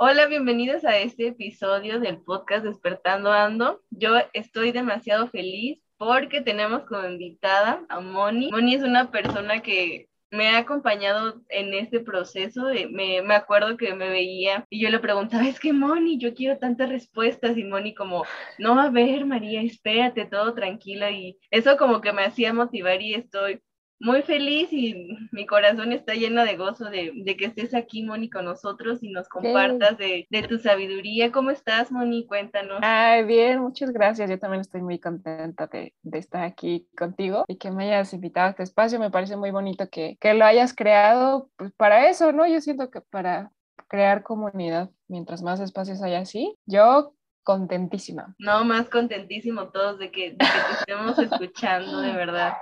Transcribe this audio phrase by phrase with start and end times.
[0.00, 3.82] Hola, bienvenidos a este episodio del podcast Despertando Ando.
[3.90, 8.48] Yo estoy demasiado feliz porque tenemos como invitada a Moni.
[8.52, 12.66] Moni es una persona que me ha acompañado en este proceso.
[12.92, 16.58] me, me, acuerdo que me veía y yo le preguntaba, es que Moni, yo quiero
[16.58, 18.24] tantas respuestas y Moni como,
[18.56, 23.14] no, a ver, María, espérate, todo tranquila y eso como que me hacía motivar y
[23.14, 23.60] estoy
[24.00, 28.44] muy feliz y mi corazón está lleno de gozo de, que estés aquí, Moni, con
[28.44, 31.32] nosotros y nos compartas de, tu sabiduría.
[31.32, 32.26] ¿Cómo estás, Moni?
[32.26, 32.78] Cuéntanos.
[32.82, 34.30] Ay, bien, muchas gracias.
[34.30, 38.50] Yo también estoy muy contenta de, estar aquí contigo y que me hayas invitado a
[38.50, 39.00] este espacio.
[39.00, 42.46] Me parece muy bonito que, lo hayas creado pues, para eso, ¿no?
[42.46, 43.50] Yo siento que para
[43.88, 48.34] crear comunidad, mientras más espacios haya así, yo contentísima.
[48.38, 52.52] No, más contentísimo todos de que, de que te estemos escuchando, de verdad.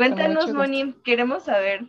[0.00, 1.86] Cuéntanos, Moni, queremos saber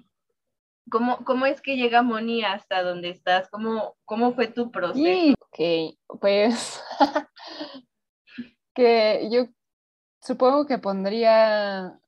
[0.89, 5.33] cómo, cómo es que llega Moni hasta donde estás, cómo, cómo fue tu proceso.
[5.39, 6.83] ok, pues
[8.75, 9.45] que yo
[10.21, 12.01] supongo que pondría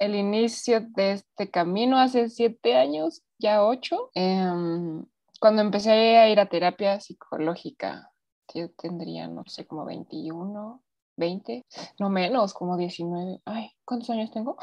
[0.00, 5.06] el inicio de este camino hace siete años, ya ocho, em,
[5.38, 8.10] cuando empecé a ir a terapia psicológica.
[8.52, 10.82] Yo tendría, no sé, como 21,
[11.16, 11.64] 20,
[11.98, 13.40] no menos, como 19.
[13.44, 14.56] Ay, ¿cuántos años tengo?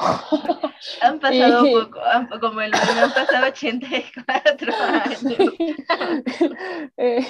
[1.02, 2.00] Han pasado poco,
[2.40, 5.24] como el han pasado 84 años.
[6.98, 7.26] Eh,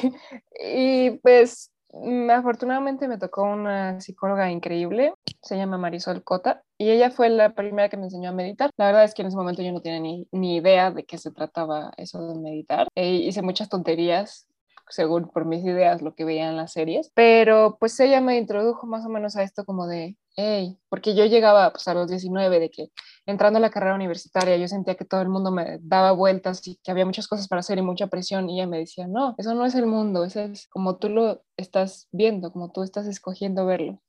[0.66, 7.12] y pues mm, afortunadamente me tocó una psicóloga increíble, se llama Marisol Cota, y ella
[7.12, 8.72] fue la primera que me enseñó a meditar.
[8.78, 11.18] La verdad es que en ese momento yo no tenía ni, ni idea de qué
[11.18, 12.88] se trataba eso de meditar.
[12.96, 14.48] E hice muchas tonterías
[14.91, 18.88] según por mis ideas, lo que veía en las series, pero pues ella me introdujo
[18.88, 22.59] más o menos a esto como de, hey, porque yo llegaba pues a los 19
[22.59, 22.91] de que
[23.25, 26.78] entrando a la carrera universitaria yo sentía que todo el mundo me daba vueltas y
[26.84, 29.53] que había muchas cosas para hacer y mucha presión y ella me decía, no, eso
[29.53, 33.66] no es el mundo, eso es como tú lo estás viendo, como tú estás escogiendo
[33.66, 34.01] verlo.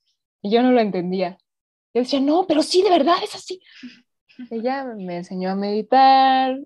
[0.42, 1.38] Y yo no lo entendía.
[1.94, 3.60] Yo decía, no, pero sí, de verdad es así.
[4.50, 6.59] Ella me enseñó a meditar,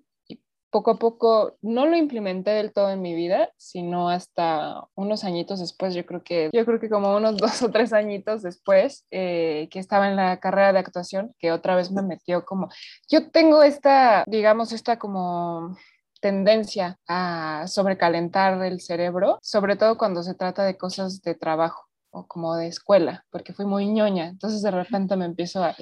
[0.71, 5.61] poco a poco no lo implementé del todo en mi vida, sino hasta unos añitos
[5.61, 9.69] después, yo creo que, yo creo que como unos dos o tres añitos después, eh,
[9.71, 12.69] que estaba en la carrera de actuación, que otra vez me metió como,
[13.11, 15.77] yo tengo esta, digamos, esta como
[16.21, 22.27] tendencia a sobrecalentar el cerebro, sobre todo cuando se trata de cosas de trabajo o
[22.27, 25.77] como de escuela, porque fui muy ñoña, entonces de repente me empiezo a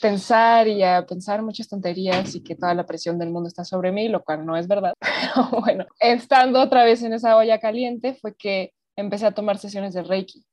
[0.00, 3.92] pensar y a pensar muchas tonterías y que toda la presión del mundo está sobre
[3.92, 4.94] mí, lo cual no es verdad.
[5.00, 9.94] Pero bueno, estando otra vez en esa olla caliente fue que empecé a tomar sesiones
[9.94, 10.44] de Reiki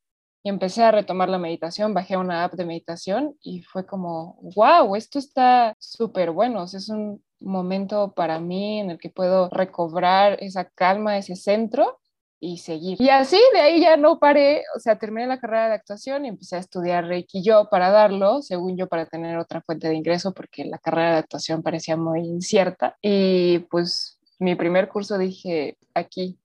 [0.43, 4.95] y empecé a retomar la meditación, bajé una app de meditación y fue como, wow,
[4.95, 10.65] esto está súper bueno, es un momento para mí en el que puedo recobrar esa
[10.65, 11.99] calma, ese centro
[12.43, 12.99] y seguir.
[12.99, 16.27] Y así, de ahí ya no paré, o sea, terminé la carrera de actuación y
[16.27, 20.33] empecé a estudiar Reiki yo para darlo, según yo, para tener otra fuente de ingreso,
[20.33, 22.97] porque la carrera de actuación parecía muy incierta.
[23.01, 26.37] Y pues mi primer curso dije, aquí,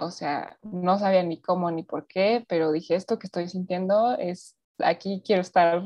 [0.00, 4.16] o sea, no sabía ni cómo ni por qué, pero dije, esto que estoy sintiendo
[4.16, 5.82] es, aquí quiero estar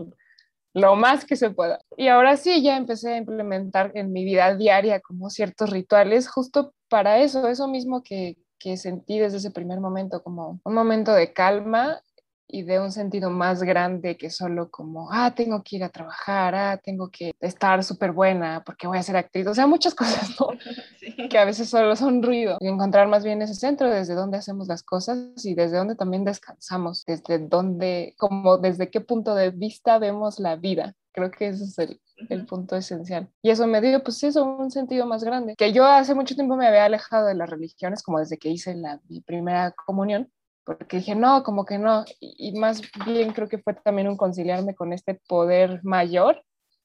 [0.72, 1.80] lo más que se pueda.
[1.96, 6.74] Y ahora sí, ya empecé a implementar en mi vida diaria como ciertos rituales justo
[6.88, 11.32] para eso, eso mismo que, que sentí desde ese primer momento como un momento de
[11.32, 12.02] calma
[12.48, 16.54] y de un sentido más grande que solo como, ah, tengo que ir a trabajar,
[16.54, 20.30] ah, tengo que estar súper buena porque voy a ser actriz, o sea, muchas cosas,
[20.40, 20.48] ¿no?
[21.30, 22.56] Que a veces solo son ruido.
[22.60, 26.24] Y encontrar más bien ese centro desde donde hacemos las cosas y desde donde también
[26.24, 30.94] descansamos, desde donde, como desde qué punto de vista vemos la vida.
[31.12, 33.28] Creo que ese es el, el punto esencial.
[33.42, 35.54] Y eso me dio, pues eso, un sentido más grande.
[35.56, 38.74] Que yo hace mucho tiempo me había alejado de las religiones, como desde que hice
[38.74, 40.30] la, mi primera comunión,
[40.68, 42.04] porque dije, no, como que no.
[42.20, 46.44] Y, más bien creo que fue también un conciliarme con este poder mayor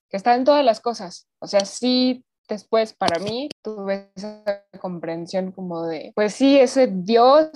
[0.10, 1.28] que está en todas las cosas.
[1.40, 7.52] O sea, sí, después para mí tuve esa comprensión como de, pues sí, ese Dios,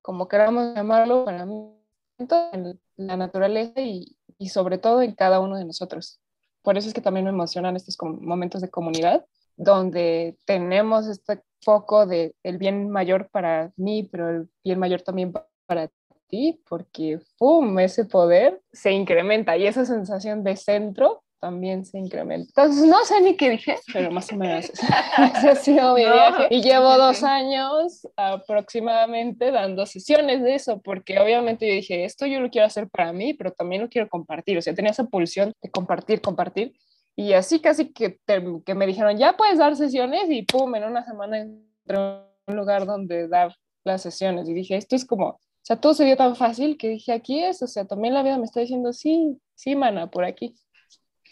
[0.00, 1.74] como queramos llamarlo, para mí,
[2.18, 6.22] en la naturaleza y, y sobre todo en cada uno de nosotros.
[6.62, 9.26] Por eso es que también me emocionan estos momentos de comunidad,
[9.58, 15.32] donde tenemos este foco de el bien mayor para mí, pero el bien mayor también
[15.66, 15.90] para
[16.28, 17.78] ti, porque ¡pum!
[17.80, 22.62] ese poder se incrementa y esa sensación de centro también se incrementa.
[22.62, 26.48] Entonces, no sé ni qué dije, pero más o menos ese ha sido mi viaje.
[26.50, 32.40] Y llevo dos años aproximadamente dando sesiones de eso, porque obviamente yo dije, esto yo
[32.40, 34.58] lo quiero hacer para mí, pero también lo quiero compartir.
[34.58, 36.72] O sea, tenía esa pulsión de compartir, compartir.
[37.18, 38.20] Y así casi que,
[38.64, 42.54] que me dijeron, ya puedes dar sesiones y pum, en una semana entré a un
[42.54, 44.48] lugar donde dar las sesiones.
[44.48, 47.42] Y dije, esto es como, o sea, todo se dio tan fácil que dije, aquí
[47.42, 50.54] es, o sea, también la vida me está diciendo, sí, sí, mana, por aquí.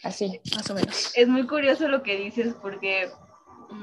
[0.02, 1.16] Así, más o menos.
[1.16, 3.08] Es muy curioso lo que dices porque,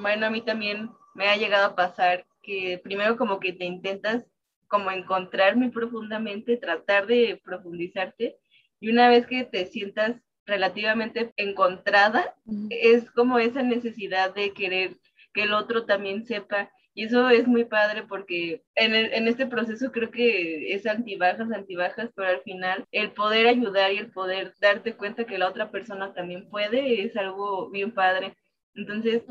[0.02, 4.26] bueno, a mí también me ha llegado a pasar que primero como que te intentas
[4.68, 8.36] como encontrarme profundamente, tratar de profundizarte
[8.82, 12.36] y una vez que te sientas relativamente encontrada,
[12.70, 14.98] es como esa necesidad de querer
[15.34, 16.72] que el otro también sepa.
[16.96, 22.12] Y eso es muy padre porque en, en, este proceso creo que es antibajas, antibajas,
[22.16, 26.14] pero al final el poder ayudar y el poder darte cuenta que la otra persona
[26.14, 28.36] también puede es algo bien padre.
[28.76, 29.24] Entonces,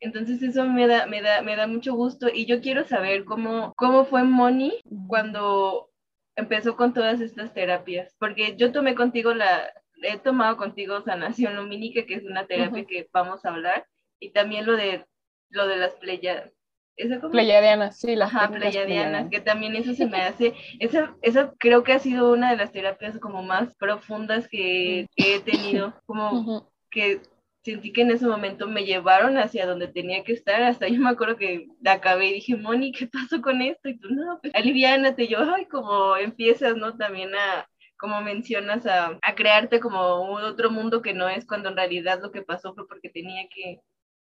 [0.00, 2.28] entonces eso me da, me, da, me da mucho gusto.
[2.32, 4.72] Y yo quiero saber cómo, cómo fue Moni
[5.08, 5.90] cuando
[6.36, 9.70] empezó con todas estas terapias, porque yo tomé contigo la,
[10.02, 13.86] he tomado contigo sanación lumínica, que es una terapia que vamos a hablar,
[14.20, 15.06] y también lo de,
[15.50, 16.52] lo de las playas
[16.96, 21.82] esa Pleiadiana, sí, la Ajá, Pleiadiana, que también eso se me hace, esa, esa creo
[21.82, 27.20] que ha sido una de las terapias como más profundas que, he tenido, como que
[27.64, 31.10] sentí que en ese momento me llevaron hacia donde tenía que estar, hasta yo me
[31.10, 33.88] acuerdo que la acabé y dije, Moni, ¿qué pasó con esto?
[33.88, 36.96] Y tú, no, pues aliviánate, yo, ay, como empiezas, ¿no?
[36.96, 37.66] También a,
[38.02, 42.20] como mencionas, a, a crearte como un otro mundo que no es cuando en realidad
[42.20, 43.78] lo que pasó fue porque tenía que,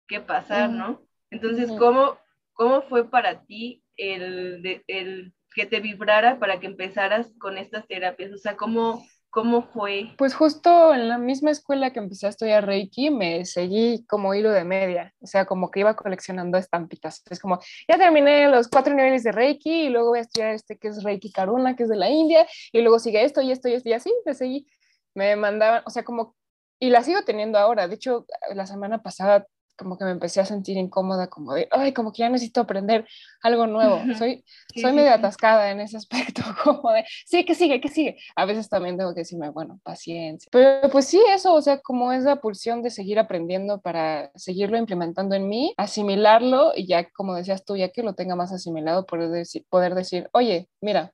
[0.06, 1.02] que pasar, ¿no?
[1.32, 2.20] Entonces, ¿cómo,
[2.52, 8.34] ¿Cómo fue para ti el, el que te vibrara para que empezaras con estas terapias?
[8.34, 10.16] O sea, ¿cómo, ¿Cómo fue?
[10.18, 14.52] Pues justo en la misma escuela que empecé a estudiar Reiki, me seguí como hilo
[14.52, 17.22] de media, o sea, como que iba coleccionando estampitas.
[17.30, 20.80] Es como, ya terminé los cuatro niveles de Reiki y luego voy a estudiar este
[20.80, 23.70] que es Reiki Karuna, que es de la India, y luego sigue esto y esto
[23.70, 24.68] y esto y así, me seguí.
[25.14, 26.36] Me mandaban, o sea, como,
[26.80, 27.88] y la sigo teniendo ahora.
[27.88, 29.46] De hecho, la semana pasada
[29.80, 33.08] como que me empecé a sentir incómoda, como de, ay, como que ya necesito aprender
[33.42, 34.02] algo nuevo.
[34.18, 34.44] Soy,
[34.76, 38.18] soy medio atascada en ese aspecto, como de, sí, que sigue, que sigue.
[38.36, 40.50] A veces también tengo que decirme, bueno, paciencia.
[40.52, 45.36] Pero pues sí, eso, o sea, como esa pulsión de seguir aprendiendo para seguirlo implementando
[45.36, 49.30] en mí, asimilarlo y ya, como decías tú, ya que lo tenga más asimilado, poder
[49.30, 51.14] decir, poder decir oye, mira,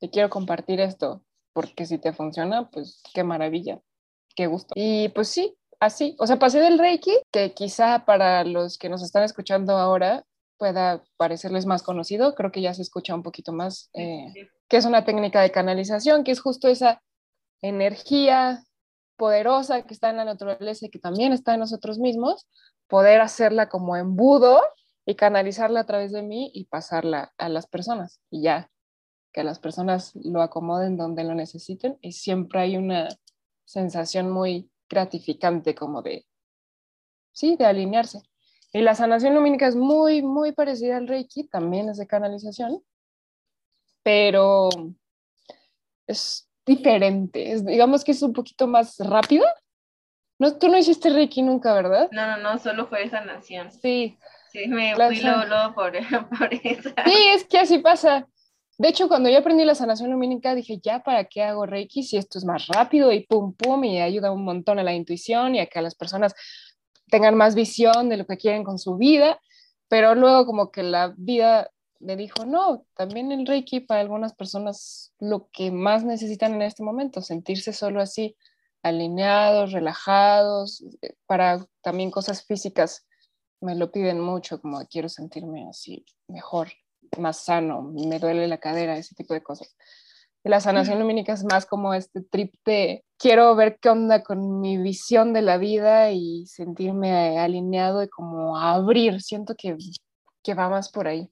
[0.00, 1.22] te quiero compartir esto,
[1.52, 3.80] porque si te funciona, pues qué maravilla,
[4.34, 4.72] qué gusto.
[4.74, 9.02] Y pues sí, así, o sea, pasé del Reiki, que quizá para los que nos
[9.02, 10.24] están escuchando ahora
[10.58, 14.32] pueda parecerles más conocido, creo que ya se escucha un poquito más, eh,
[14.68, 17.02] que es una técnica de canalización, que es justo esa
[17.62, 18.62] energía
[19.16, 22.46] poderosa que está en la naturaleza y que también está en nosotros mismos,
[22.88, 24.60] poder hacerla como embudo
[25.06, 28.70] y canalizarla a través de mí y pasarla a las personas y ya
[29.32, 33.08] que las personas lo acomoden donde lo necesiten y siempre hay una
[33.64, 36.26] sensación muy gratificante como de,
[37.32, 38.20] sí, de alinearse.
[38.72, 42.82] Y la sanación lumínica es muy, muy parecida al Reiki, también es de canalización,
[44.02, 44.68] pero
[46.06, 49.46] es diferente, es, digamos que es un poquito más rápido.
[50.38, 52.08] No, tú no hiciste Reiki nunca, ¿verdad?
[52.12, 53.70] No, no, no, solo fue sanación.
[53.72, 54.18] Sí.
[54.52, 55.92] Sí, me fui luego, por,
[56.38, 56.94] por esa.
[57.04, 58.26] Sí, es que así pasa.
[58.80, 62.16] De hecho, cuando yo aprendí la sanación lumínica, dije, ya, ¿para qué hago Reiki si
[62.16, 65.60] esto es más rápido y pum, pum, y ayuda un montón a la intuición y
[65.60, 66.34] a que las personas
[67.10, 69.38] tengan más visión de lo que quieren con su vida?
[69.88, 75.12] Pero luego como que la vida me dijo, no, también el Reiki para algunas personas
[75.18, 78.34] lo que más necesitan en este momento, sentirse solo así,
[78.82, 83.06] alineados, relajados, eh, para también cosas físicas
[83.60, 86.68] me lo piden mucho, como quiero sentirme así mejor
[87.18, 89.76] más sano, me duele la cadera, ese tipo de cosas.
[90.42, 94.60] Y la sanación lumínica es más como este trip de quiero ver qué onda con
[94.60, 99.76] mi visión de la vida y sentirme alineado y como abrir, siento que,
[100.42, 101.30] que va más por ahí.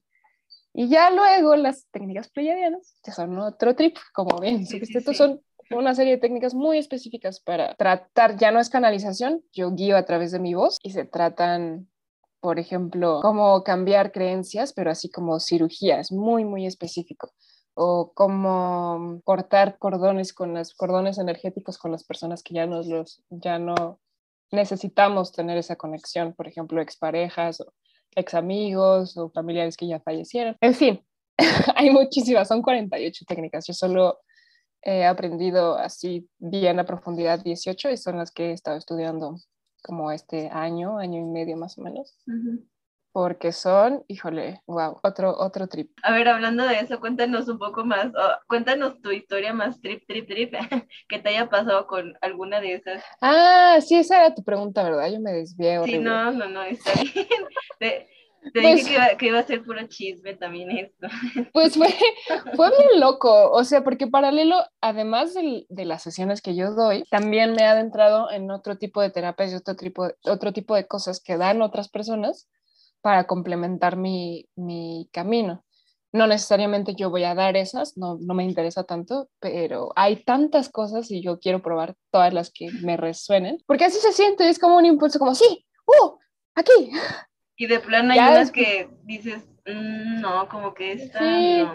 [0.73, 4.79] Y ya luego las técnicas pleiadianas ya son otro trip, como ven, sí,
[5.13, 9.97] son una serie de técnicas muy específicas para tratar, ya no es canalización, yo guío
[9.97, 11.87] a través de mi voz y se tratan
[12.41, 17.31] por ejemplo, cómo cambiar creencias, pero así como cirugías, muy, muy específico.
[17.73, 23.23] O cómo cortar cordones con los cordones energéticos con las personas que ya, nos los,
[23.29, 23.99] ya no
[24.51, 27.73] necesitamos tener esa conexión, por ejemplo, exparejas o
[28.15, 30.57] ex amigos o familiares que ya fallecieron.
[30.61, 31.05] En fin,
[31.75, 33.65] hay muchísimas, son 48 técnicas.
[33.67, 34.19] Yo solo
[34.81, 39.35] he aprendido así bien a profundidad 18 y son las que he estado estudiando
[39.81, 42.17] como este año, año y medio más o menos.
[43.11, 45.91] Porque son, híjole, wow, otro, otro trip.
[46.03, 48.11] A ver, hablando de eso, cuéntanos un poco más,
[48.47, 50.53] cuéntanos tu historia más trip, trip, trip,
[51.09, 53.03] que te haya pasado con alguna de esas.
[53.21, 55.11] Ah, sí, esa era tu pregunta, ¿verdad?
[55.11, 55.83] Yo me desvié.
[55.85, 58.05] Sí, no, no, no, está bien.
[58.53, 61.07] Te dije pues que iba, a ser puro chisme también esto.
[61.53, 61.87] Pues fue,
[62.55, 67.03] fue bien loco, o sea, porque paralelo, además de, de, las sesiones que yo doy,
[67.09, 70.87] también me he adentrado en otro tipo de terapias y otro tipo, otro tipo de
[70.87, 72.49] cosas que dan otras personas
[73.01, 75.63] para complementar mi, mi camino.
[76.11, 80.69] No necesariamente yo voy a dar esas, no, no me interesa tanto, pero hay tantas
[80.69, 84.57] cosas y yo quiero probar todas las que me resuenen, porque así se siente, es
[84.57, 86.17] como un impulso, como, sí, ¡uh!
[86.55, 86.91] Aquí,
[87.59, 91.65] y de plano hay unas que dices, mm, no, como que esta, sí,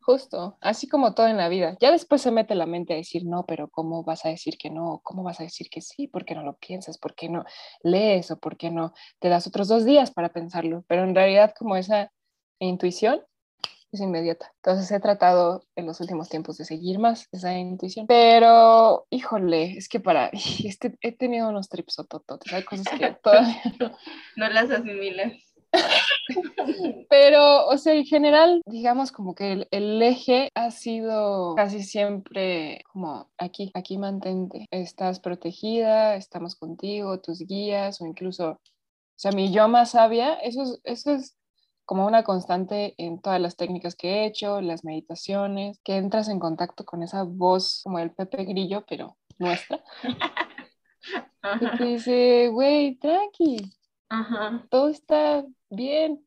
[0.00, 1.76] Justo, así como todo en la vida.
[1.80, 4.70] Ya después se mete la mente a decir, no, pero ¿cómo vas a decir que
[4.70, 5.00] no?
[5.04, 6.08] ¿Cómo vas a decir que sí?
[6.08, 6.98] ¿Por qué no lo piensas?
[6.98, 7.44] ¿Por qué no
[7.82, 8.30] lees?
[8.32, 10.84] ¿O por qué no te das otros dos días para pensarlo?
[10.88, 12.10] Pero en realidad como esa
[12.58, 13.20] intuición
[13.92, 14.52] es inmediata.
[14.56, 18.06] Entonces he tratado en los últimos tiempos de seguir más esa intuición.
[18.06, 20.30] Pero, híjole, es que para,
[20.64, 23.96] este, he tenido unos trips otototes, hay cosas que todavía no,
[24.36, 25.32] no las asimilas.
[27.10, 32.82] Pero, o sea, en general, digamos como que el, el, eje ha sido casi siempre
[32.90, 38.60] como aquí, aquí mantente, estás protegida, estamos contigo, tus guías o incluso, o
[39.16, 41.37] sea, mi yo más sabia, eso es, eso es
[41.88, 46.38] como una constante en todas las técnicas que he hecho, las meditaciones, que entras en
[46.38, 49.82] contacto con esa voz como el Pepe Grillo, pero nuestra.
[51.62, 53.72] y te dice, güey, tranqui,
[54.68, 56.22] todo está bien,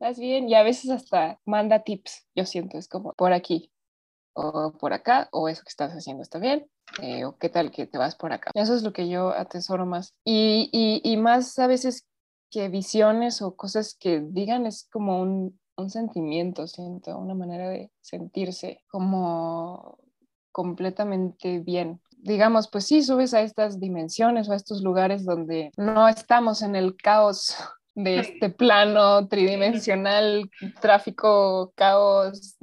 [0.00, 0.48] estás bien.
[0.48, 3.70] Y a veces hasta manda tips, yo siento, es como por aquí,
[4.32, 6.66] o por acá, o eso que estás haciendo está bien,
[7.02, 8.50] eh, o qué tal que te vas por acá.
[8.54, 10.14] Eso es lo que yo atesoro más.
[10.24, 12.06] Y, y, y más a veces
[12.52, 17.90] que visiones o cosas que digan es como un, un sentimiento, siento, una manera de
[18.00, 19.98] sentirse como
[20.52, 22.00] completamente bien.
[22.18, 26.76] Digamos, pues sí, subes a estas dimensiones o a estos lugares donde no estamos en
[26.76, 27.56] el caos
[27.94, 32.58] de este plano tridimensional, tráfico, caos,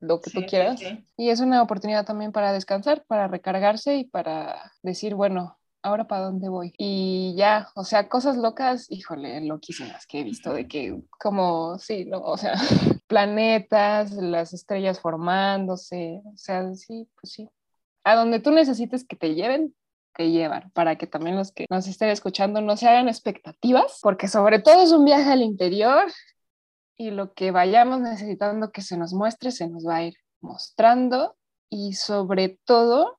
[0.00, 0.80] lo que tú quieras.
[1.16, 6.26] Y es una oportunidad también para descansar, para recargarse y para decir, bueno, ahora para
[6.26, 6.72] dónde voy.
[6.76, 12.04] Y ya, o sea, cosas locas, híjole, loquísimas que he visto, de que como, sí,
[12.04, 12.54] no, o sea,
[13.06, 17.48] planetas, las estrellas formándose, o sea, sí, pues sí.
[18.04, 19.74] A donde tú necesites que te lleven,
[20.14, 24.28] te llevan, para que también los que nos estén escuchando no se hagan expectativas, porque
[24.28, 26.06] sobre todo es un viaje al interior
[26.96, 31.36] y lo que vayamos necesitando que se nos muestre, se nos va a ir mostrando
[31.70, 33.18] y sobre todo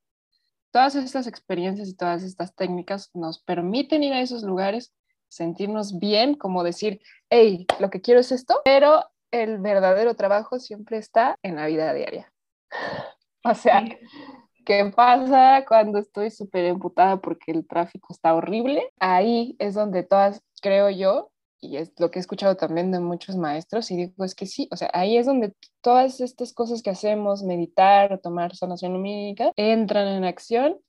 [0.78, 4.94] todas estas experiencias y todas estas técnicas nos permiten ir a esos lugares,
[5.28, 11.00] sentirnos bien, como decir, hey, lo que quiero es esto, pero el verdadero trabajo siempre
[11.00, 12.32] está en la vida diaria.
[13.44, 13.82] O sea,
[14.66, 18.92] ¿qué pasa cuando estoy súper emputada porque el tráfico está horrible?
[19.00, 23.36] Ahí es donde todas, creo yo, y es lo que he escuchado también de muchos
[23.36, 26.90] maestros, y digo, es que sí, o sea, ahí es donde todas estas cosas que
[26.90, 30.80] hacemos, meditar, tomar sanación lumínica, entran en acción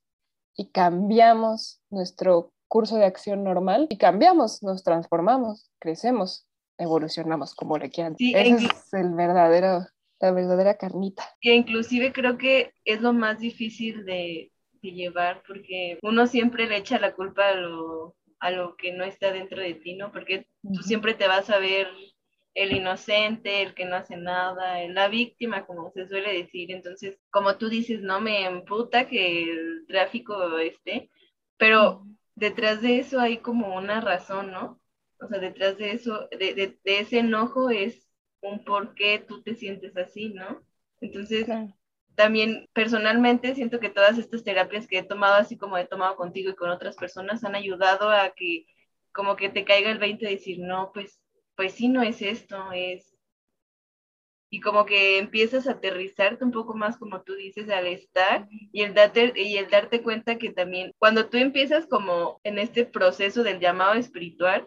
[0.57, 6.47] y cambiamos nuestro curso de acción normal y cambiamos, nos transformamos, crecemos,
[6.77, 8.17] evolucionamos, como le quieran.
[8.17, 9.87] Sí, Ese es el verdadero,
[10.21, 11.25] la verdadera carnita.
[11.41, 16.77] Que inclusive creo que es lo más difícil de, de llevar, porque uno siempre le
[16.77, 20.13] echa la culpa a lo a lo que no está dentro de ti, ¿no?
[20.13, 21.89] Porque tú siempre te vas a ver
[22.55, 26.73] el inocente, el que no hace nada, la víctima, como se suele decir.
[26.73, 31.11] Entonces, como tú dices, no me emputa que el tráfico esté,
[31.57, 32.05] pero
[32.35, 34.81] detrás de eso hay como una razón, ¿no?
[35.21, 38.09] O sea, detrás de eso, de, de, ese enojo es
[38.41, 40.63] un por qué tú te sientes así, ¿no?
[41.01, 41.47] Entonces,
[42.19, 46.51] también personalmente siento que todas estas terapias que he tomado, así como he tomado contigo
[46.51, 48.67] y con otras personas, han ayudado a que
[49.13, 51.21] como que te caiga el 20 de decir, no, pues,
[51.55, 53.17] pues sí, no es esto, es...
[54.51, 58.83] Y como que empiezas a aterrizarte un poco más, como tú dices, al estar y
[58.83, 63.45] el, darte, y el darte cuenta que también cuando tú empiezas como en este proceso
[63.45, 64.67] del llamado espiritual,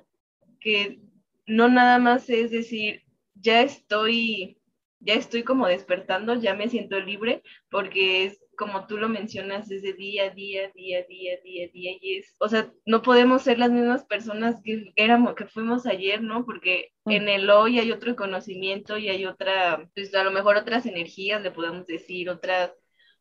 [0.61, 1.01] que
[1.47, 3.03] no nada más es decir,
[3.33, 4.60] ya estoy
[5.01, 9.81] ya estoy como despertando, ya me siento libre, porque es como tú lo mencionas, es
[9.81, 13.57] de día a día, día, día, día, día, y es, o sea, no podemos ser
[13.57, 16.45] las mismas personas que éramos, que fuimos ayer, ¿no?
[16.45, 17.11] Porque mm.
[17.11, 21.41] en el hoy hay otro conocimiento y hay otra, pues a lo mejor otras energías,
[21.41, 22.75] le podemos decir, otra,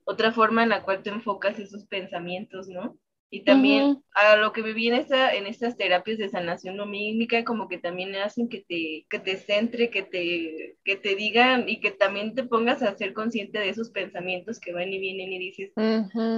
[0.04, 2.98] otra forma en la cual te enfocas esos pensamientos, ¿no?
[3.32, 7.68] Y también a lo que viví en, esta, en estas terapias de sanación lumínica, como
[7.68, 11.92] que también hacen que te, que te centre, que te, que te digan y que
[11.92, 15.70] también te pongas a ser consciente de esos pensamientos que van y vienen y dices,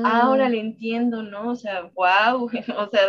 [0.05, 1.53] ahora le entiendo, ¿no?
[1.53, 2.45] O sea, wow,
[2.77, 3.09] o sea,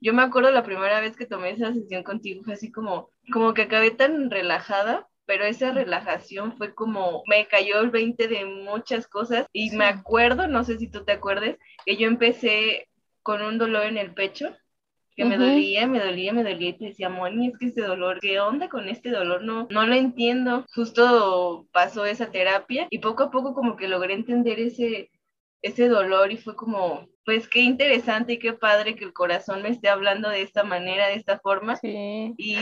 [0.00, 3.54] yo me acuerdo la primera vez que tomé esa sesión contigo, fue así como, como
[3.54, 9.08] que acabé tan relajada pero esa relajación fue como, me cayó el 20 de muchas
[9.08, 12.86] cosas y me acuerdo, no sé si tú te acuerdes, que yo empecé
[13.26, 14.54] con un dolor en el pecho
[15.16, 18.20] que me dolía, me dolía, me dolía y te decía, Moni, es que este dolor,
[18.20, 19.42] ¿qué onda con este dolor?
[19.42, 20.64] No, no lo entiendo.
[20.72, 25.10] Justo pasó esa terapia y poco a poco como que logré entender ese,
[25.60, 29.70] ese dolor y fue como, pues qué interesante y qué padre que el corazón me
[29.70, 31.74] esté hablando de esta manera, de esta forma.
[31.74, 32.32] Sí.
[32.36, 32.58] Y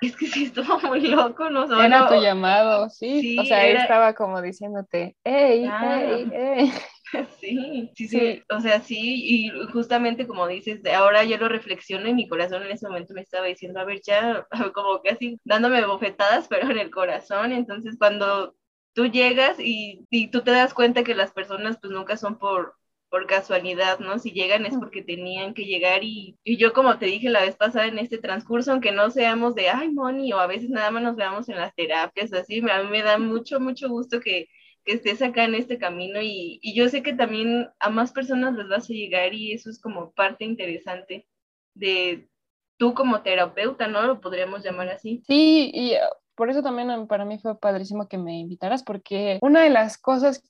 [0.00, 1.64] es que sí estuvo muy loco, ¿no?
[1.78, 3.38] era tu llamado, sí.
[3.38, 6.00] o sea, él estaba como diciéndote, hey, ah.
[6.00, 6.72] hey, hey.
[7.40, 12.14] Sí, sí, sí, o sea, sí, y justamente como dices, ahora yo lo reflexiono y
[12.14, 16.48] mi corazón en ese momento me estaba diciendo, a ver, ya, como casi dándome bofetadas,
[16.50, 18.54] pero en el corazón, entonces cuando
[18.92, 22.74] tú llegas y, y tú te das cuenta que las personas pues nunca son por,
[23.08, 24.18] por casualidad, ¿no?
[24.18, 27.56] Si llegan es porque tenían que llegar y, y, yo como te dije la vez
[27.56, 31.02] pasada en este transcurso, aunque no seamos de, ay, Moni, o a veces nada más
[31.02, 34.48] nos veamos en las terapias, así, a mí me da mucho, mucho gusto que
[34.86, 38.68] que estés acá en este camino y, yo sé que también a más personas les
[38.68, 41.26] vas a llegar y eso es como parte interesante
[41.74, 42.30] de
[42.78, 44.02] tú como terapeuta, ¿no?
[44.02, 45.22] Lo podríamos llamar así.
[45.26, 45.98] Sí, y uh,
[46.36, 50.48] por eso también para mí fue padrísimo que me invitaras porque una de las cosas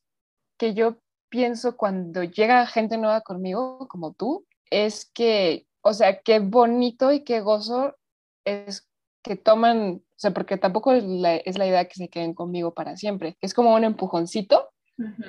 [0.59, 0.99] que yo
[1.31, 7.25] pienso cuando llega gente nueva conmigo, como tú, es que, o sea, qué bonito y
[7.25, 7.97] qué gozo
[8.45, 8.87] es
[9.26, 13.37] que toman o sea, porque tampoco es la, idea que se queden conmigo para siempre.
[13.42, 14.71] Es como un empujoncito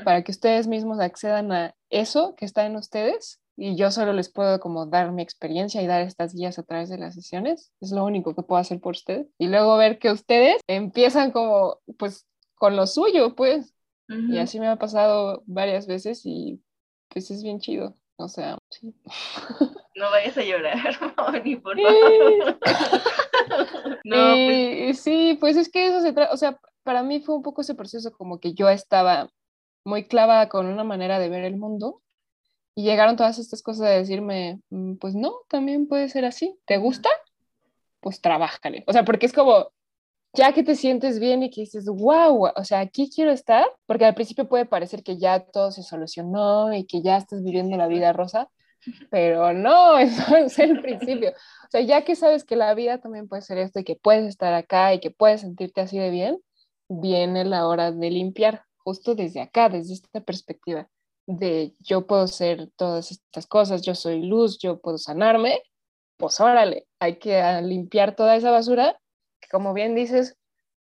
[0.05, 4.31] para que ustedes mismos accedan a eso que está en ustedes y yo solo les
[4.31, 7.73] puedo como dar mi experiencia y dar estas guías a través de las sesiones.
[7.81, 9.27] Es lo único que puedo hacer por ustedes.
[9.37, 13.73] Y luego ver que ustedes empiezan como, pues, con lo suyo, pues.
[14.07, 16.63] Y así me ha pasado varias veces y
[17.09, 17.93] pues es bien chido.
[18.17, 18.93] O sea, sí.
[19.95, 20.77] No vayas a llorar,
[21.43, 22.59] ni por favor.
[24.03, 24.99] no, pues...
[25.01, 27.73] Sí, pues es que eso se trata, o sea, para mí fue un poco ese
[27.73, 29.27] proceso como que yo estaba
[29.83, 32.03] muy clavada con una manera de ver el mundo
[32.75, 36.59] y llegaron todas estas cosas de decirme, mm, pues no, también puede ser así.
[36.65, 37.09] ¿Te gusta?
[37.99, 38.83] Pues trabájale.
[38.85, 39.71] O sea, porque es como,
[40.33, 44.05] ya que te sientes bien y que dices, wow, o sea, aquí quiero estar, porque
[44.05, 47.87] al principio puede parecer que ya todo se solucionó y que ya estás viviendo la
[47.87, 48.49] vida rosa,
[49.09, 51.31] pero no, eso es el principio.
[51.31, 54.25] O sea, ya que sabes que la vida también puede ser esto y que puedes
[54.25, 56.39] estar acá y que puedes sentirte así de bien,
[56.89, 60.89] viene la hora de limpiar, justo desde acá, desde esta perspectiva
[61.27, 65.61] de yo puedo ser todas estas cosas, yo soy luz, yo puedo sanarme,
[66.17, 68.97] pues órale, hay que limpiar toda esa basura
[69.39, 70.37] que como bien dices,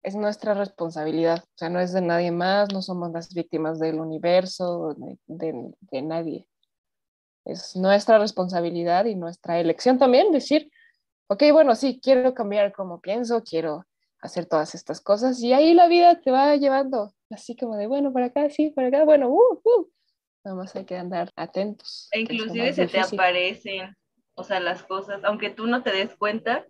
[0.02, 4.00] es nuestra responsabilidad, o sea, no es de nadie más, no somos las víctimas del
[4.00, 4.94] universo,
[5.26, 6.46] de, de nadie
[7.48, 10.70] es nuestra responsabilidad y nuestra elección también decir,
[11.28, 13.86] ok, bueno, sí, quiero cambiar como pienso, quiero
[14.20, 18.12] hacer todas estas cosas y ahí la vida te va llevando así como de, bueno,
[18.12, 19.90] para acá, sí, para acá, bueno, uh, uh.
[20.44, 22.08] Nada más hay que andar atentos.
[22.12, 23.96] E inclusive se te aparecen,
[24.34, 26.66] o sea, las cosas, aunque tú no te des cuenta,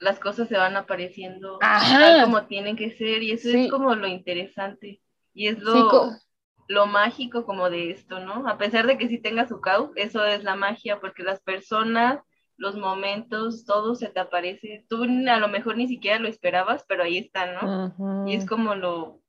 [0.00, 4.06] las cosas se van apareciendo tal como tienen que ser y eso es como lo
[4.06, 5.00] interesante
[5.32, 6.10] y es lo,
[6.68, 8.48] lo mágico como de esto, ¿no?
[8.48, 12.20] A pesar de que sí tenga su caos, eso es la magia, porque las personas,
[12.56, 14.86] los momentos, todo se te aparece.
[14.88, 18.28] Tú a lo mejor ni siquiera lo esperabas, pero ahí está, ¿no?
[18.28, 19.20] Y es como lo...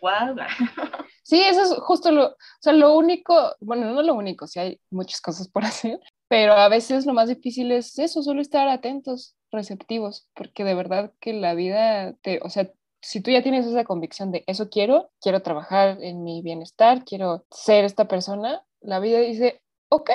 [0.00, 0.36] Wow.
[1.26, 4.78] Sí, eso es justo lo, o sea, lo único, bueno, no lo único, sí hay
[4.90, 9.34] muchas cosas por hacer, pero a veces lo más difícil es eso, solo estar atentos,
[9.54, 13.84] receptivos, porque de verdad que la vida te, o sea, si tú ya tienes esa
[13.84, 19.18] convicción de eso quiero, quiero trabajar en mi bienestar, quiero ser esta persona, la vida
[19.20, 20.10] dice, ok,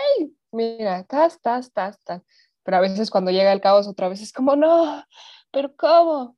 [0.52, 2.24] mira, estás, estás, estás, estás.
[2.64, 5.04] Pero a veces cuando llega el caos otra vez es como, no,
[5.52, 6.36] pero ¿cómo?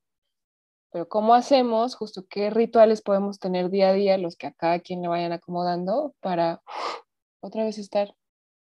[0.91, 1.95] Pero ¿cómo hacemos?
[1.95, 5.31] Justo qué rituales podemos tener día a día, los que a cada quien le vayan
[5.31, 6.61] acomodando para
[7.41, 8.13] otra vez estar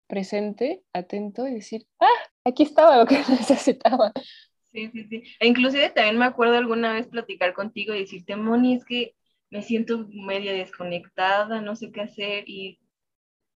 [0.07, 4.12] presente, atento y decir, ah, aquí estaba lo que necesitaba.
[4.73, 5.23] Sí, sí, sí.
[5.39, 9.15] E inclusive también me acuerdo alguna vez platicar contigo y decirte, Moni, es que
[9.49, 12.80] me siento media desconectada, no sé qué hacer y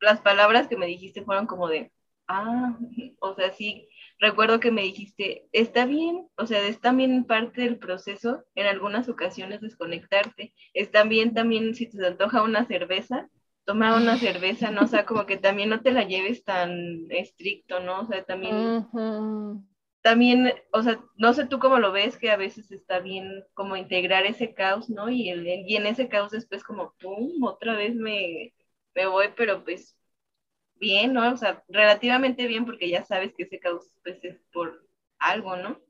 [0.01, 1.93] las palabras que me dijiste fueron como de,
[2.29, 2.79] ah,
[3.21, 3.89] o sea, sí,
[4.21, 9.09] recuerdo que me dijiste, está bien, o sea, es también parte del proceso en algunas
[9.09, 13.29] ocasiones desconectarte, está bien también si te antoja una cerveza,
[13.65, 14.83] toma una cerveza, ¿no?
[14.83, 18.01] O sea, como que también no te la lleves tan estricto, ¿no?
[18.03, 18.75] O sea, también
[20.05, 23.75] también, o sea, no sé tú cómo lo ves, que a veces está bien como
[23.75, 25.09] integrar ese caos, ¿no?
[25.09, 28.53] Y, el, y en ese caos después como, ¡pum!, otra vez me,
[28.95, 29.97] me voy, pero pues
[30.75, 31.33] bien, ¿no?
[31.33, 34.87] O sea, relativamente bien porque ya sabes que ese caos pues es por
[35.19, 35.81] algo, ¿no?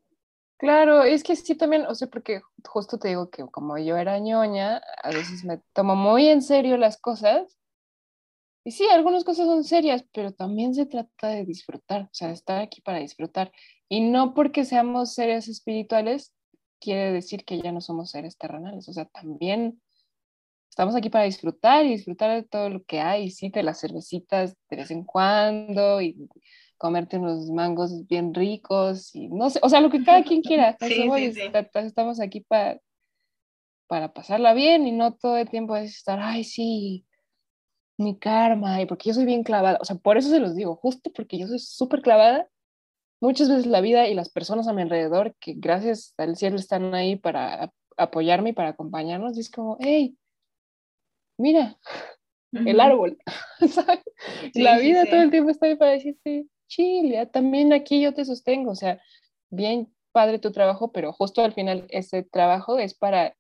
[0.59, 4.21] Claro, es que sí también, o sea, porque justo te digo que como yo era
[4.21, 7.59] ñoña, a veces me tomo muy en serio las cosas.
[8.65, 12.63] Y sí, algunas cosas son serias, pero también se trata de disfrutar, o sea, estar
[12.63, 13.53] aquí para disfrutar.
[13.91, 16.33] Y no porque seamos seres espirituales,
[16.81, 18.89] quiere decir que ya no somos seres terrenales.
[18.89, 19.83] O sea, también
[20.71, 24.57] estamos aquí para disfrutar y disfrutar de todo lo que hay, sí, de las cervecitas
[24.71, 26.29] de vez en cuando y
[26.79, 30.77] comerte unos mangos bien ricos y no sé, o sea, lo que cada quien quiera.
[30.81, 31.43] Sí, sí, sí.
[31.75, 32.81] Estamos aquí para,
[33.87, 37.07] para pasarla bien y no todo el tiempo es estar, ay, sí,
[37.97, 39.79] mi karma, y porque yo soy bien clavada.
[39.81, 42.49] O sea, por eso se los digo, justo porque yo soy súper clavada
[43.25, 46.95] muchas veces la vida y las personas a mi alrededor, que gracias al cielo están
[46.95, 50.17] ahí para apoyarme y para acompañarnos, es como, hey,
[51.39, 51.79] mira,
[52.53, 53.19] el árbol.
[54.55, 58.73] la vida todo el tiempo está ahí para decirte, chile, también aquí yo te sostengo,
[58.73, 59.01] o sea,
[59.51, 63.37] bien padre tu trabajo, pero justo al final ese trabajo es para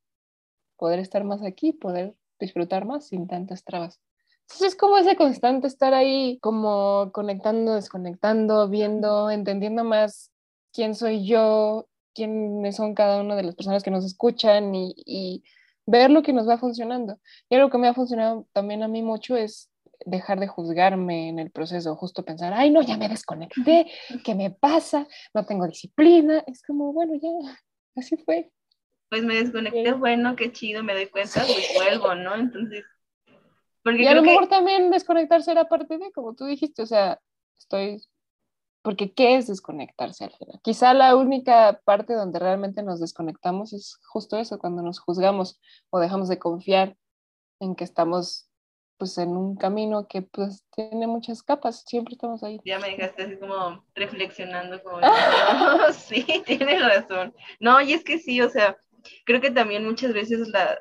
[0.76, 4.00] poder estar más aquí, poder disfrutar más sin tantas trabas.
[4.44, 10.30] Entonces es como ese constante estar ahí, como conectando, desconectando, viendo, entendiendo más
[10.72, 15.44] quién soy yo, quiénes son cada una de las personas que nos escuchan y, y
[15.86, 17.18] ver lo que nos va funcionando.
[17.48, 19.70] Y algo que me ha funcionado también a mí mucho es
[20.06, 23.86] dejar de juzgarme en el proceso, justo pensar, ay, no, ya me desconecté,
[24.22, 25.06] ¿qué me pasa?
[25.32, 26.44] No tengo disciplina.
[26.46, 27.30] Es como, bueno, ya,
[27.96, 28.50] así fue.
[29.08, 32.34] Pues me desconecté, bueno, qué chido, me doy cuenta, pues vuelvo, ¿no?
[32.34, 32.84] Entonces,
[33.84, 37.20] y a lo mejor también desconectarse era parte de, como tú dijiste, o sea,
[37.58, 38.02] estoy...
[38.82, 40.60] Porque ¿qué es desconectarse al final?
[40.62, 46.00] Quizá la única parte donde realmente nos desconectamos es justo eso, cuando nos juzgamos o
[46.00, 46.94] dejamos de confiar
[47.60, 48.50] en que estamos
[48.96, 52.60] pues en un camino que pues tiene muchas capas, siempre estamos ahí.
[52.64, 55.08] Ya me dejaste así como reflexionando, como, no,
[55.92, 57.34] sí, tienes razón.
[57.60, 58.76] No, y es que sí, o sea,
[59.24, 60.78] creo que también muchas veces la,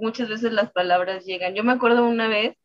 [0.00, 1.54] muchas veces las palabras llegan.
[1.54, 2.56] Yo me acuerdo una vez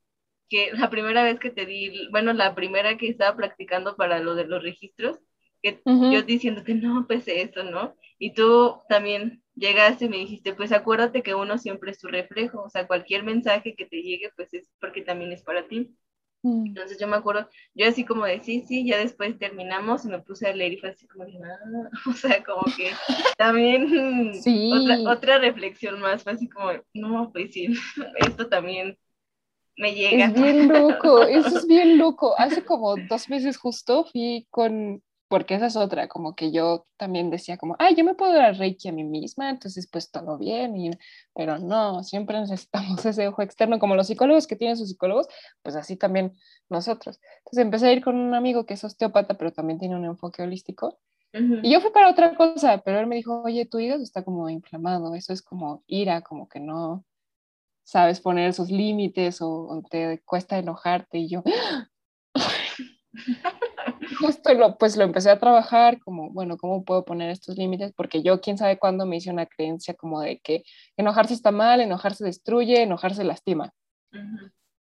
[0.50, 4.36] que la primera vez que te di, bueno, la primera que estaba practicando para lo
[4.36, 5.20] de los registros,
[5.62, 7.96] que yo diciéndote, no, pues eso, ¿no?
[8.18, 12.64] Y tú también llegaste y me dijiste, pues acuérdate que uno siempre es tu reflejo,
[12.64, 15.96] o sea, cualquier mensaje que te llegue, pues es porque también es para ti.
[16.42, 16.68] Mm.
[16.68, 20.20] Entonces yo me acuerdo, yo así como de sí, sí, ya después terminamos y me
[20.20, 21.60] puse a leer y fue así como de nada,
[22.10, 22.92] o sea, como que
[23.38, 24.32] también
[24.72, 27.68] otra, otra reflexión más, fue así como, no, pues sí,
[28.20, 28.98] esto también
[29.76, 30.26] me llega.
[30.26, 32.36] Es bien loco, eso es bien loco.
[32.38, 37.30] Hace como dos meses justo fui con porque esa es otra, como que yo también
[37.30, 40.76] decía como, ay, yo me puedo dar reiki a mí misma, entonces pues todo bien,
[40.76, 40.92] y,
[41.36, 45.28] pero no, siempre necesitamos ese ojo externo, como los psicólogos que tienen sus psicólogos,
[45.62, 46.36] pues así también
[46.68, 47.20] nosotros.
[47.40, 50.42] Entonces empecé a ir con un amigo que es osteópata, pero también tiene un enfoque
[50.44, 51.00] holístico,
[51.32, 54.50] y yo fui para otra cosa, pero él me dijo, oye, tu hígado está como
[54.50, 57.06] inflamado, eso es como ira, como que no
[57.84, 61.44] sabes poner esos límites o, o te cuesta enojarte, y yo...
[64.20, 67.94] justo lo, pues lo empecé a trabajar como, bueno, ¿cómo puedo poner estos límites?
[67.96, 70.64] Porque yo, quién sabe cuándo me hice una creencia como de que
[70.98, 73.74] enojarse está mal, enojarse destruye, enojarse lastima.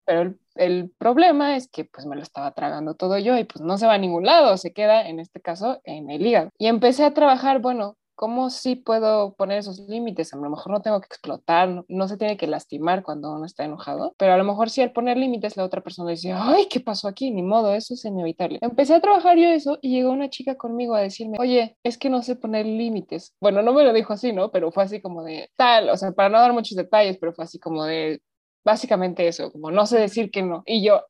[0.05, 3.63] Pero el, el, problema es que pues me lo estaba tragando todo yo y pues
[3.63, 6.51] no se va a ningún lado, se queda en este caso en el hígado.
[6.59, 10.35] Y empecé a trabajar, bueno, ¿cómo sí puedo poner esos límites?
[10.35, 13.65] A lo mejor no tengo que explotar, no, se tiene que lastimar cuando uno está
[13.65, 16.81] enojado, pero a lo mejor sí al poner límites la otra persona dice, ay, ¿qué
[16.81, 17.31] pasó aquí?
[17.31, 18.59] Ni modo, eso es inevitable.
[18.61, 22.11] Empecé a trabajar yo eso y llegó una chica conmigo a decirme, oye, es que
[22.11, 23.37] no sé poner límites.
[23.41, 24.51] Bueno, no me lo dijo así, ¿no?
[24.51, 27.45] Pero fue así como de tal, o sea, para no dar muchos detalles, pero fue
[27.45, 28.21] así como de,
[28.65, 30.65] básicamente eso, como no sé decir que no.
[30.67, 31.03] Y yo,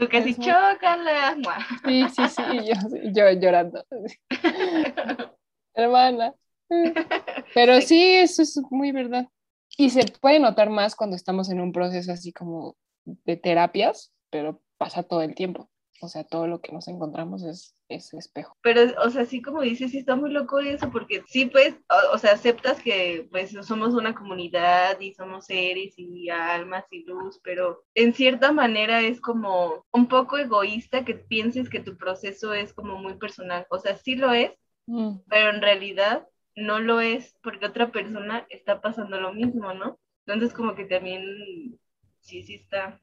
[0.00, 1.36] Tú que si chócala.
[1.84, 3.84] Sí, sí, sí, yo, llorando.
[5.74, 6.34] Hermana.
[7.54, 9.28] Pero sí, eso es muy verdad.
[9.76, 14.62] Y se puede notar más cuando estamos en un proceso así como de terapias, pero
[14.78, 15.68] pasa todo el tiempo.
[16.00, 18.56] O sea, todo lo que nos encontramos es ese espejo.
[18.62, 22.14] Pero, o sea, sí como dices, sí está muy loco eso, porque sí, pues, o,
[22.14, 27.40] o, sea, aceptas que pues somos una comunidad y somos seres y almas y luz,
[27.42, 32.72] pero en cierta manera es como un poco egoísta que pienses que tu proceso es
[32.72, 33.66] como muy personal.
[33.70, 34.52] O sea, sí lo es,
[34.86, 35.18] mm.
[35.28, 39.98] pero en realidad no lo es porque otra persona está pasando lo mismo, ¿no?
[40.26, 41.78] Entonces como que también,
[42.20, 43.00] sí, sí está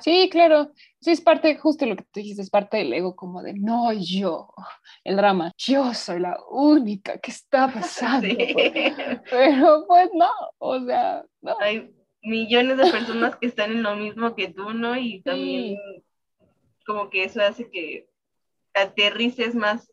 [0.00, 0.72] Sí, claro.
[1.00, 3.92] Sí, es parte, justo lo que tú dijiste, es parte del ego, como de no
[3.92, 4.52] yo,
[5.04, 8.28] el drama, yo soy la única que está pasando.
[9.30, 11.56] Pero pues no, o sea, no.
[11.60, 11.90] Hay
[12.22, 14.96] millones de personas que están en lo mismo que tú, ¿no?
[14.96, 15.76] Y también
[16.86, 18.08] como que eso hace que
[18.74, 19.92] aterrices más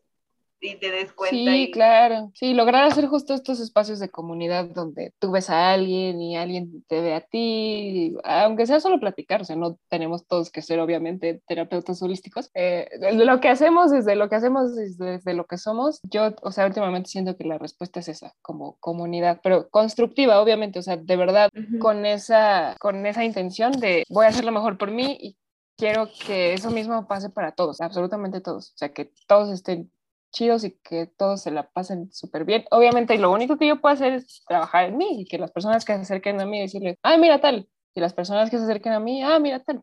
[0.60, 1.36] y te des cuenta.
[1.36, 2.30] Sí, claro.
[2.34, 6.84] Sí, lograr hacer justo estos espacios de comunidad donde tú ves a alguien y alguien
[6.88, 10.80] te ve a ti, aunque sea solo platicar, o sea, no tenemos todos que ser
[10.80, 12.50] obviamente terapeutas holísticos.
[12.54, 16.66] Eh, lo que hacemos desde lo que hacemos desde, lo que somos, yo, o sea,
[16.66, 21.16] últimamente siento que la respuesta es esa, como comunidad, pero constructiva, obviamente, o sea, de
[21.16, 25.36] verdad, con, esa, con esa intención de voy a hacer lo mejor por mí y
[25.76, 29.90] quiero que eso mismo pase para todos, absolutamente todos, o sea, que todos estén
[30.36, 32.64] chidos y que todos se la pasen súper bien.
[32.70, 35.84] Obviamente, lo único que yo puedo hacer es trabajar en mí y que las personas
[35.84, 38.92] que se acerquen a mí decirles, ay, mira tal, y las personas que se acerquen
[38.92, 39.82] a mí, ah, mira tal.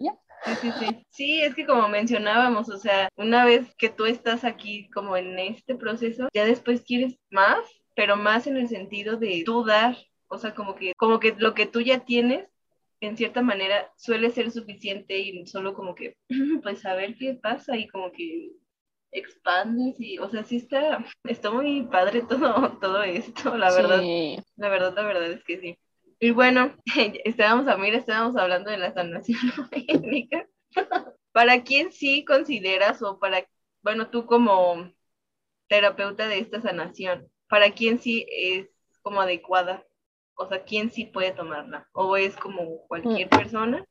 [0.00, 0.18] Ya.
[0.44, 1.06] Sí, sí, sí.
[1.08, 5.38] Sí, es que como mencionábamos, o sea, una vez que tú estás aquí como en
[5.38, 7.58] este proceso, ya después quieres más,
[7.94, 9.96] pero más en el sentido de tú dar,
[10.28, 12.46] o sea, como que, como que lo que tú ya tienes,
[13.00, 16.16] en cierta manera, suele ser suficiente y solo como que,
[16.62, 18.52] pues a ver qué pasa y como que
[19.18, 24.02] expandes y, o sea, sí está, está muy padre todo, todo esto, la verdad.
[24.56, 25.78] La verdad, la verdad es que sí.
[26.18, 26.74] Y bueno,
[27.24, 29.38] estábamos, a mira, estábamos hablando de la sanación
[29.72, 30.46] étnica.
[31.32, 33.46] ¿Para quién sí consideras o para,
[33.82, 34.90] bueno, tú como
[35.68, 38.68] terapeuta de esta sanación, para quién sí es
[39.02, 39.84] como adecuada?
[40.34, 41.88] O sea, ¿quién sí puede tomarla?
[41.92, 43.30] ¿O es como cualquier mm.
[43.30, 43.86] persona?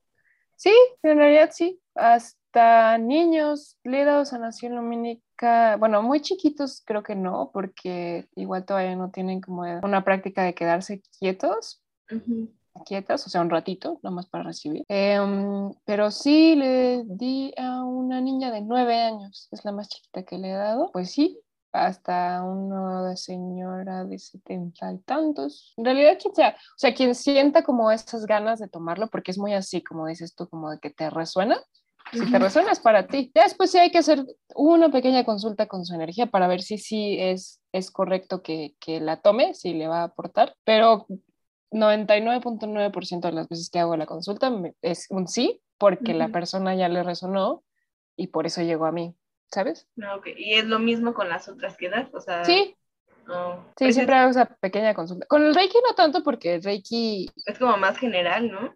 [0.56, 1.80] Sí, en realidad sí.
[1.96, 9.12] Hasta niños, a sanación lumínica, bueno, muy chiquitos creo que no, porque igual todavía no
[9.12, 11.82] tienen como una práctica de quedarse quietos.
[12.86, 14.84] quietas, o sea, un ratito, nomás para recibir.
[14.90, 20.24] Em, pero sí le di a una niña de nueve años, es la más chiquita
[20.24, 20.92] que le he dado.
[20.92, 21.40] Pues sí,
[21.76, 25.74] hasta una señora de setenta y tantos.
[25.78, 29.38] En realidad, quien sea, o sea, quien sienta como esas ganas de tomarlo, porque es
[29.38, 31.62] muy así, como dices tú, como de que te resuena,
[32.12, 33.32] si te resuena es para ti.
[33.34, 36.78] Ya después sí hay que hacer una pequeña consulta con su energía para ver si
[36.78, 41.08] sí es, es correcto que, que la tome, si le va a aportar, pero
[41.72, 46.88] 99.9% de las veces que hago la consulta es un sí, porque la persona ya
[46.88, 47.64] le resonó
[48.16, 49.16] y por eso llegó a mí,
[49.52, 49.88] ¿sabes?
[49.96, 50.34] No, okay.
[50.38, 52.44] Y es lo mismo con las otras que das, o sea...
[52.46, 52.76] Sí,
[53.78, 55.26] sí, siempre hago esa pequeña consulta.
[55.28, 57.30] Con el Reiki no tanto porque el Reiki...
[57.46, 58.76] Es como más general, ¿no?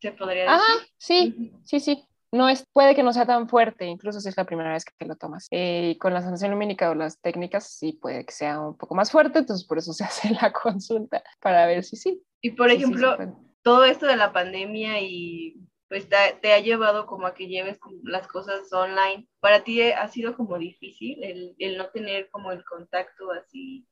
[0.00, 0.56] Se podría decir.
[0.56, 4.36] Ajá, sí, sí, sí no es, puede que no sea tan fuerte, incluso si es
[4.36, 5.48] la primera vez que lo tomas.
[5.50, 8.94] Eh, y con la sanación lumínica o las técnicas sí puede que sea un poco
[8.94, 12.22] más fuerte, entonces por eso se hace la consulta para ver si sí.
[12.40, 13.16] Y por ejemplo,
[13.62, 15.56] todo esto de la pandemia y
[15.88, 19.26] pues te, ha llevado como a que lleves las cosas online.
[19.40, 23.86] ¿Para ti ha sido como difícil el, el no tener como el contacto así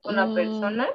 [0.00, 0.34] con la mm.
[0.34, 0.88] persona?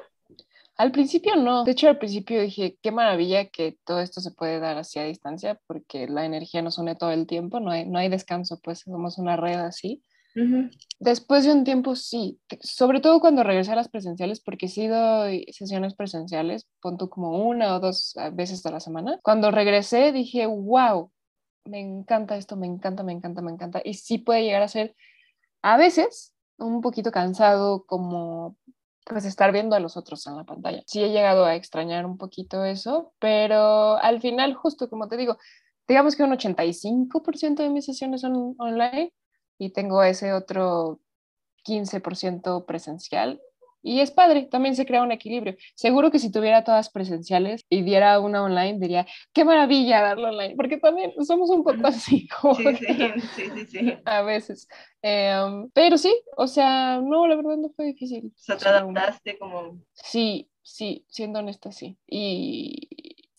[0.76, 4.58] Al principio no, de hecho al principio dije, qué maravilla que todo esto se puede
[4.58, 7.98] dar así a distancia porque la energía nos une todo el tiempo, no hay, no
[7.98, 10.02] hay descanso, pues somos una red así.
[10.98, 15.24] Después de un tiempo sí, sobre todo cuando regresé a las presenciales, porque he sido
[15.50, 19.18] sesiones presenciales, punto como una o dos veces a la semana.
[19.22, 21.10] Cuando regresé dije, wow,
[21.64, 23.82] me encanta esto, me encanta, me encanta, me encanta.
[23.84, 24.94] Y sí puede llegar a ser
[25.62, 28.56] a veces un poquito cansado, como
[29.04, 30.82] pues estar viendo a los otros en la pantalla.
[30.86, 35.38] Sí he llegado a extrañar un poquito eso, pero al final, justo como te digo,
[35.88, 39.12] digamos que un 85% de mis sesiones son online
[39.62, 41.00] y tengo ese otro
[41.64, 43.40] 15% presencial
[43.82, 45.56] y es padre, también se crea un equilibrio.
[45.74, 50.54] Seguro que si tuviera todas presenciales y diera una online, diría, qué maravilla darlo online,
[50.56, 52.28] porque también somos un poco así.
[52.56, 52.76] sí,
[53.34, 54.68] sí, sí, sí, A veces.
[55.02, 58.26] Em, pero sí, o sea, no, la verdad no fue difícil.
[58.26, 59.80] O sea, te adaptaste como...
[59.92, 61.98] Sí, sí, siendo honesta, sí.
[62.06, 62.88] Y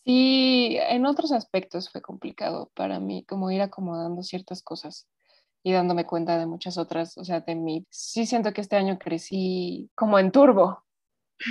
[0.04, 5.08] sí, en otros aspectos fue complicado para mí, como ir acomodando ciertas cosas
[5.64, 7.86] y dándome cuenta de muchas otras, o sea, de mí.
[7.90, 10.84] Sí siento que este año crecí como en turbo,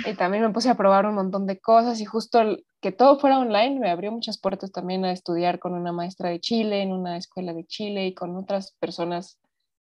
[0.05, 2.39] Y también me puse a probar un montón de cosas y justo
[2.81, 6.39] que todo fuera online me abrió muchas puertas también a estudiar con una maestra de
[6.39, 9.39] Chile, en una escuela de Chile y con otras personas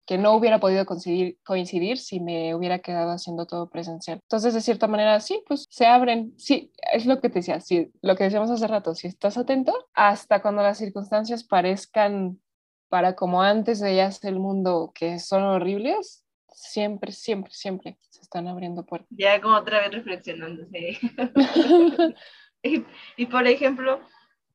[0.06, 4.20] que no hubiera podido coincidir, si me hubiera quedado haciendo todo presencial.
[4.22, 6.32] Entonces, de cierta manera, sí, pues se abren.
[6.36, 9.74] Sí, es lo que te decía, sí, lo que decíamos hace rato, si estás atento,
[9.94, 12.40] hasta cuando las circunstancias parezcan
[12.88, 18.84] para como antes veías el mundo que son horribles, siempre, siempre, siempre se están abriendo
[18.84, 19.08] puertas.
[19.10, 20.98] Ya como otra vez reflexionándose.
[22.62, 22.84] y,
[23.16, 24.00] y, por ejemplo,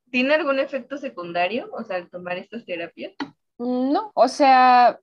[0.09, 3.13] ¿tiene algún efecto secundario, o sea, al tomar estas terapias?
[3.57, 4.99] No, o sea,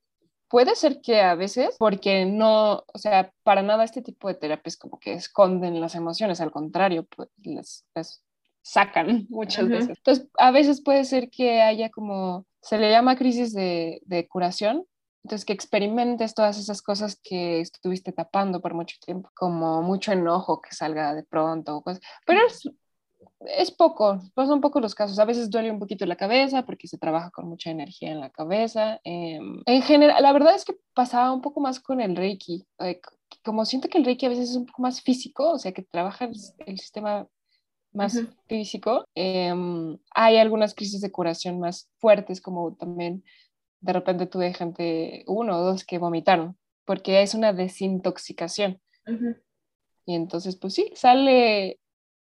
[0.49, 4.79] Puede ser que a veces, porque no, o sea, para nada este tipo de terapias
[4.79, 7.85] como que esconden las emociones, al contrario, pues las,
[8.63, 9.99] sacan muchas veces.
[9.99, 14.85] Entonces, a veces puede ser que haya como, se le llama crisis de, de curación,
[15.25, 20.61] entonces, que experimentes todas esas cosas que estuviste tapando por mucho tiempo, como mucho enojo
[20.63, 22.01] que salga de pronto, cosas.
[22.25, 22.63] Pero es,
[23.41, 25.19] es poco, pues son pocos los casos.
[25.19, 28.31] A veces duele un poquito la cabeza porque se trabaja con mucha energía en la
[28.31, 29.01] cabeza.
[29.05, 32.67] Em, en general, la verdad es que pasaba un poco más con el Reiki.
[33.45, 35.83] como siento que el Reiki a veces es un poco más físico, o sea, que
[35.83, 37.27] trabaja el, sistema
[37.93, 39.05] más físico.
[39.15, 43.25] Em, hay algunas crisis de curación más fuertes, como también
[43.81, 48.81] de repente tuve gente, uno o dos, que vomitaron, porque es una desintoxicación.
[50.05, 51.79] Y entonces, pues sí, sale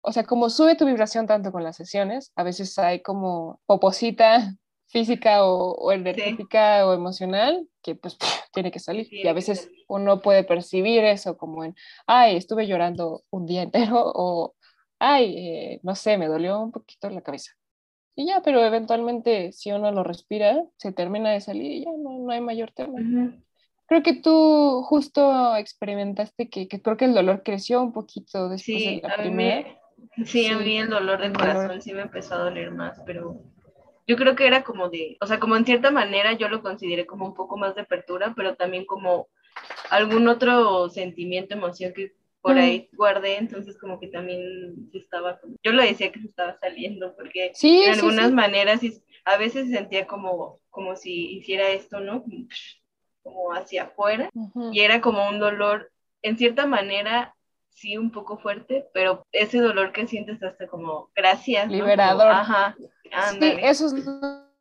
[0.09, 4.55] o sea, como sube tu vibración tanto con las sesiones, a veces hay como poposita
[4.87, 8.17] física o, energética o emocional que pues
[8.55, 9.09] tiene que salir.
[9.11, 11.75] y a veces uno puede percibir eso como en,
[12.07, 14.55] ay, estuve llorando un día entero o,
[14.99, 17.53] ay, eh, no sé, me dolió un poquito la cabeza.
[18.15, 22.19] Y ya, pero eventualmente si uno lo respira, se termina de salir y ya no,
[22.19, 22.99] no hay mayor tema.
[23.87, 28.85] Creo que tú justo experimentaste que, que, creo que el dolor creció un poquito después
[28.85, 29.79] de la primera.
[30.25, 33.39] Sí, a mí el dolor del corazón sí me empezó a doler más, pero
[34.07, 37.07] yo creo que era como de, o sea, como en cierta manera yo lo consideré
[37.07, 39.29] como un poco más de apertura, pero también como
[39.91, 42.13] algún otro sentimiento, emoción que
[42.47, 47.15] por ahí guardé, entonces como que también estaba, yo lo decía que se estaba saliendo,
[47.17, 48.81] porque sí, de algunas maneras
[49.25, 52.25] a veces sentía como, como si hiciera esto, ¿no?
[53.25, 54.31] Como hacia afuera,
[54.71, 55.91] y era como un dolor,
[56.23, 57.35] en cierta manera,
[57.71, 61.69] sí un poco fuerte, pero ese dolor que sientes hasta como gracias.
[61.69, 62.29] Liberador.
[62.29, 62.77] ajá.
[63.41, 64.07] Sí, eso es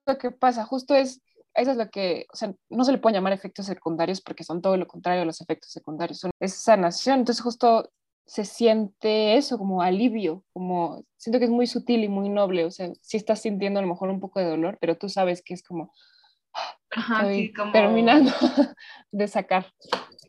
[0.08, 1.22] lo que pasa, justo es,
[1.56, 4.62] eso es lo que, o sea, no se le puede llamar efectos secundarios porque son
[4.62, 7.90] todo lo contrario a los efectos secundarios, son es sanación, entonces justo
[8.26, 12.72] se siente eso como alivio, como siento que es muy sutil y muy noble, o
[12.72, 15.54] sea, sí estás sintiendo a lo mejor un poco de dolor, pero tú sabes que
[15.54, 15.94] es como,
[16.92, 17.72] Ajá, sí, como...
[17.72, 18.32] terminando
[19.12, 19.72] de sacar.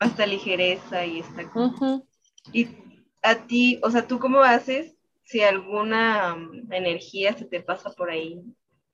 [0.00, 2.06] Hasta ligereza y está como...
[2.52, 2.68] Y
[3.22, 8.10] a ti, o sea, ¿tú cómo haces si alguna mm, energía se te pasa por
[8.10, 8.40] ahí?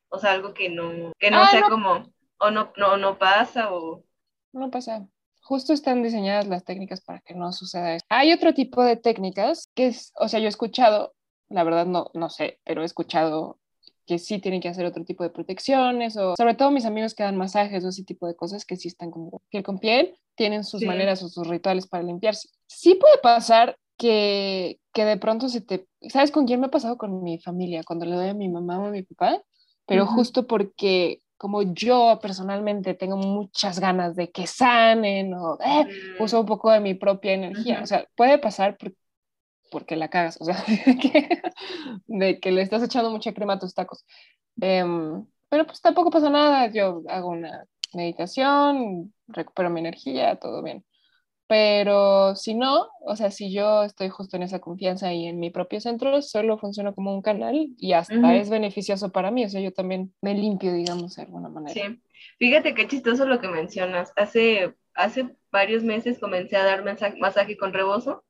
[0.09, 4.05] O sea, algo que no, que no sea como, o no, no, no pasa, o...
[4.52, 5.07] No pasa.
[5.42, 8.05] Justo están diseñadas las técnicas para que no suceda eso.
[8.09, 11.14] Hay otro tipo de técnicas que es, o sea, yo he escuchado,
[11.48, 13.59] la verdad no, no sé, pero he escuchado
[14.07, 17.22] que sí tienen que hacer otro tipo de protecciones, o sobre todo mis amigos que
[17.22, 20.64] dan masajes o ese tipo de cosas que sí están como piel con piel, tienen
[20.64, 22.48] sus maneras o sus rituales para limpiarse.
[22.66, 25.87] Sí puede pasar que, que de pronto se te...
[26.09, 26.98] ¿Sabes con quién me ha pasado?
[26.98, 29.40] Con mi familia, cuando le doy a mi mamá o a mi papá,
[29.87, 36.22] pero justo porque como yo personalmente tengo muchas ganas de que sanen o eh, mm.
[36.22, 37.81] uso un poco de mi propia energía.
[37.83, 38.78] O sea, puede pasar
[39.68, 40.55] porque la cagas, o sea,
[42.07, 44.05] de que, le estás echando mucha crema a tus tacos.
[44.61, 50.85] Em, pero pues tampoco pasa nada, yo hago una meditación, recupero mi energía, todo bien.
[51.48, 55.50] Pero si no, o sea, si yo estoy justo en esa confianza y en mi
[55.50, 59.44] propio centro, solo funciona como un canal y hasta es beneficioso para mí.
[59.44, 61.74] O sea, yo también me limpio, digamos, de alguna manera.
[61.74, 62.00] Sí.
[62.38, 64.12] Fíjate qué chistoso lo que mencionas.
[64.16, 66.85] Hace, hace varios meses comencé a dar
[67.18, 68.24] masaje con rebozo.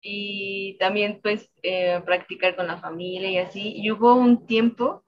[0.00, 3.74] Y también, pues, eh, practicar con la familia y así.
[3.76, 5.04] Y hubo un tiempo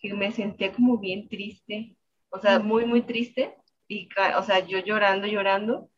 [0.00, 1.96] que me sentía como bien triste
[2.34, 3.54] o sea, muy, muy triste,
[3.86, 5.88] y, o sea, yo llorando, llorando,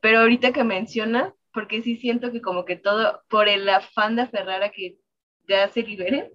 [0.00, 4.22] pero ahorita que mencionas, porque sí siento que como que todo, por el afán de
[4.22, 4.98] aferrar a que
[5.48, 6.30] ya se liberen,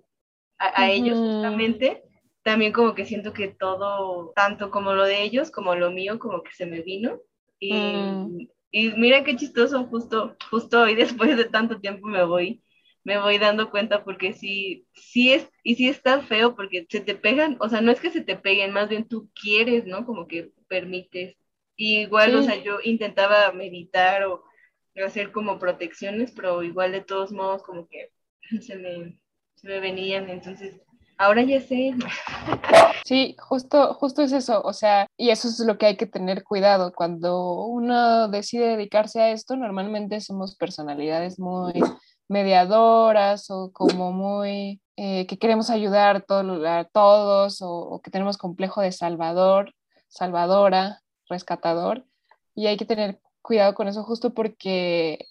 [0.58, 2.04] a, ellos justamente,
[2.44, 6.44] también como que siento que todo, tanto como lo de ellos, como lo mío, como
[6.44, 7.20] que se me vino,
[7.60, 8.48] y, mm.
[8.72, 10.96] y mira qué chistoso, justo, justo hoy
[11.28, 12.64] después de tanto tiempo me voy
[13.06, 17.14] me voy dando cuenta porque sí, sí es, y sí está feo porque se te
[17.16, 20.06] pegan, o sea, no es que se te peguen, más bien tú quieres, ¿no?
[20.06, 21.38] Como que permites.
[21.78, 24.44] Igual, o sea, yo intentaba meditar o
[25.06, 28.12] hacer como protecciones, pero igual de todos modos como que
[28.62, 29.20] se me,
[29.56, 30.82] se me venían, entonces
[31.18, 31.94] ahora ya sé.
[33.06, 36.44] Sí, justo, justo es eso, o sea, y eso es lo que hay que tener
[36.44, 36.92] cuidado.
[36.92, 41.74] Cuando uno decide dedicarse a esto, normalmente somos personalidades muy
[42.28, 48.92] mediadoras o como muy eh, que queremos ayudar a todos o, que tenemos complejo de
[48.92, 49.74] salvador,
[50.08, 52.06] salvadora, rescatador.
[52.56, 55.28] Y hay que tener cuidado con eso justo porque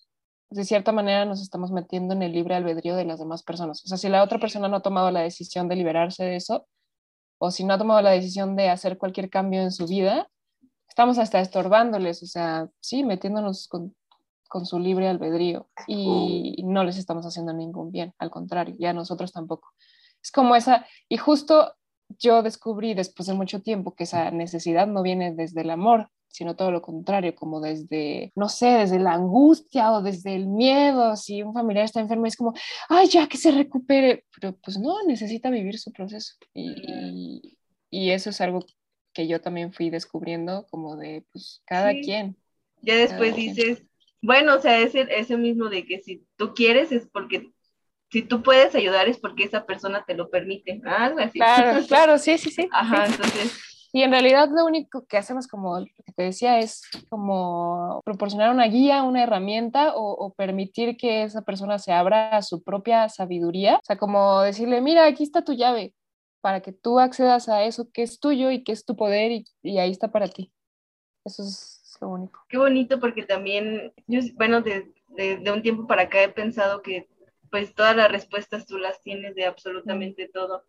[0.50, 3.84] de cierta manera nos estamos metiendo en el libre albedrío de las demás personas.
[3.84, 6.66] O sea, si la otra persona no ha tomado la decisión de liberarse de eso,
[7.38, 10.28] o si no ha tomado la decisión de hacer cualquier cambio en su vida,
[10.88, 13.96] estamos hasta estorbándoles, o sea, sí, metiéndonos con,
[14.48, 19.32] con su libre albedrío y no les estamos haciendo ningún bien, al contrario, ya nosotros
[19.32, 19.72] tampoco.
[20.22, 21.74] Es como esa, y justo
[22.18, 26.56] yo descubrí después de mucho tiempo que esa necesidad no viene desde el amor, sino
[26.56, 31.42] todo lo contrario, como desde, no sé, desde la angustia o desde el miedo, si
[31.42, 32.54] un familiar está enfermo es como,
[32.88, 36.34] ay, ya que se recupere, pero pues no, necesita vivir su proceso.
[36.52, 37.56] Y,
[37.88, 38.66] y eso es algo
[39.12, 42.36] que yo también fui descubriendo como de, pues, cada quien.
[42.82, 43.84] Ya después dices,
[44.20, 47.52] bueno, o sea, es ese mismo de que si tú quieres es porque
[48.14, 51.40] si tú puedes ayudar es porque esa persona te lo permite, algo así.
[51.40, 52.68] Claro, claro, sí, sí, sí.
[52.70, 53.58] Ajá, entonces
[53.92, 58.66] y en realidad lo único que hacemos, como que te decía, es como proporcionar una
[58.66, 63.76] guía, una herramienta o, permitir que esa persona se abra a su propia sabiduría.
[63.76, 65.92] O sea, como decirle, mira, aquí está tu llave
[66.40, 69.30] para que tú accedas a eso que es tuyo y que es tu poder
[69.62, 70.52] y, ahí está para ti.
[71.24, 72.44] Eso es lo único.
[72.48, 77.08] Qué bonito porque también, yo, bueno, de, de un tiempo para acá he pensado que
[77.54, 80.64] pues todas las respuestas tú las tienes de absolutamente todo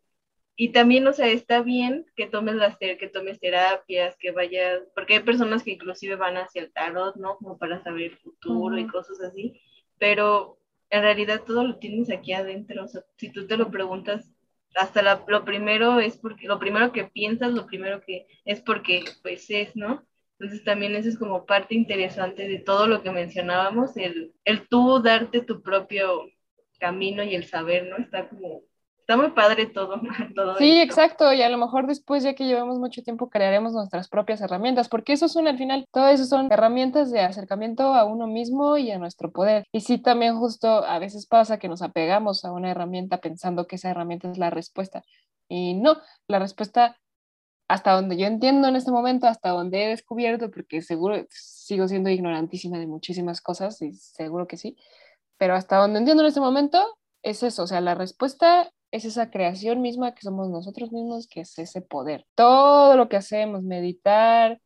[0.56, 5.16] y también, o sea, está bien que tomes las que tomes terapias, que vayas, porque
[5.16, 7.38] hay personas que inclusive van hacia el tarot, ¿no?
[7.38, 9.60] Como para saber el futuro y cosas así,
[9.98, 10.60] pero
[10.92, 14.32] en realidad todo lo tienes aquí adentro, o sea, si tú te lo preguntas,
[14.76, 19.50] hasta lo primero es porque, lo primero que piensas, lo primero que es porque, pues
[19.50, 20.06] es, ¿no?
[20.38, 25.02] Entonces también eso es como parte interesante de todo lo que mencionábamos, el, el tú
[25.02, 26.30] darte tu propio
[26.78, 27.98] camino y el saber, ¿no?
[27.98, 28.64] Está como
[29.06, 30.02] está muy padre todo.
[30.58, 34.42] sí, exacto, y a lo mejor después, ya que llevamos mucho tiempo, crearemos nuestras propias
[34.42, 38.78] herramientas, porque eso son al final, todo eso son herramientas de acercamiento a uno mismo
[38.78, 39.64] y a nuestro poder.
[39.72, 43.76] Y sí, también justo a veces pasa que nos apegamos a una herramienta pensando que
[43.76, 45.04] esa herramienta es la respuesta.
[45.48, 45.98] Y no,
[46.28, 46.98] la respuesta
[47.68, 52.10] hasta donde yo entiendo en este momento, hasta donde he descubierto, porque seguro sigo siendo
[52.10, 54.78] ignorantísima de muchísimas cosas y seguro que sí,
[55.38, 59.30] pero hasta donde entiendo en este momento es eso, o sea, la respuesta es esa
[59.30, 62.26] creación misma que somos nosotros mismos, que es ese poder.
[62.36, 64.62] Todo lo que hacemos, meditar,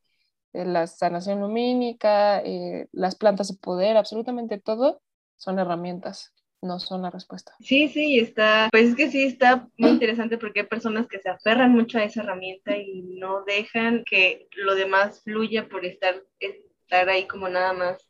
[0.54, 5.02] eh, la sanación lumínica, eh, las plantas de poder, absolutamente todo
[5.38, 7.54] son herramientas, no son la respuesta.
[7.60, 11.30] Sí, sí, está, pues es que sí, está muy interesante porque hay personas que se
[11.30, 17.10] aferran mucho a esa herramienta y no dejan que lo demás fluya por estar, estar
[17.10, 18.09] ahí como nada más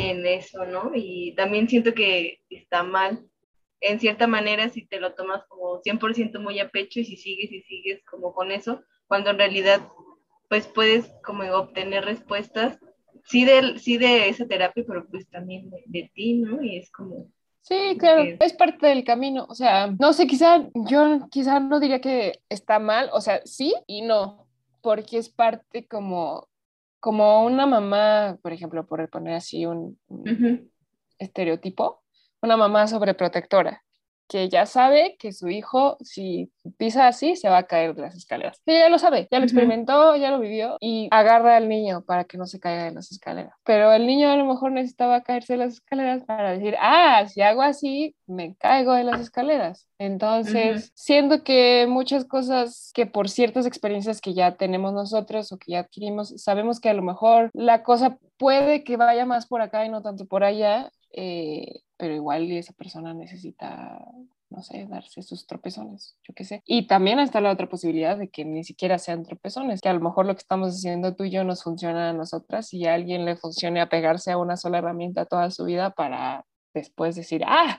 [0.00, 0.92] en eso, ¿no?
[0.94, 3.26] Y también siento que está mal
[3.80, 7.52] en cierta manera si te lo tomas como 100% muy a pecho y si sigues
[7.52, 9.88] y sigues como con eso, cuando en realidad
[10.48, 12.78] pues puedes como obtener respuestas,
[13.24, 16.62] sí de, sí de esa terapia, pero pues también de, ti, ¿no?
[16.62, 17.26] Y es como...
[17.60, 22.00] Sí, claro, es parte del camino, o sea, no sé, quizá yo quizá no diría
[22.00, 24.46] que está mal, o sea, sí y no,
[24.80, 26.48] porque es parte como,
[27.00, 29.98] como una mamá, por ejemplo, por poner así un,
[31.18, 32.02] estereotipo,
[32.42, 33.82] una mamá sobreprotectora
[34.28, 38.14] que ya sabe que su hijo, si pisa así, se va a caer de las
[38.14, 38.60] escaleras.
[38.66, 42.24] Ella ya lo sabe, ya lo experimentó, ya lo vivió y agarra al niño para
[42.24, 43.54] que no se caiga de las escaleras.
[43.64, 47.40] Pero el niño a lo mejor necesitaba caerse de las escaleras para decir, ah, si
[47.40, 49.88] hago así, me caigo de las escaleras.
[49.98, 55.72] Entonces, siento que muchas cosas que por ciertas experiencias que ya tenemos nosotros o que
[55.72, 59.84] ya adquirimos, sabemos que a lo mejor la cosa puede que vaya más por acá
[59.84, 63.98] y no tanto por allá, eh, pero igual esa persona necesita,
[64.48, 66.62] no sé, darse sus tropezones, yo qué sé.
[66.64, 70.00] Y también está la otra posibilidad de que ni siquiera sean tropezones, que a lo
[70.00, 73.24] mejor lo que estamos haciendo tú y yo nos funciona a nosotras y a alguien
[73.24, 77.78] le funcione apegarse a una sola herramienta toda su vida para después decir, ah,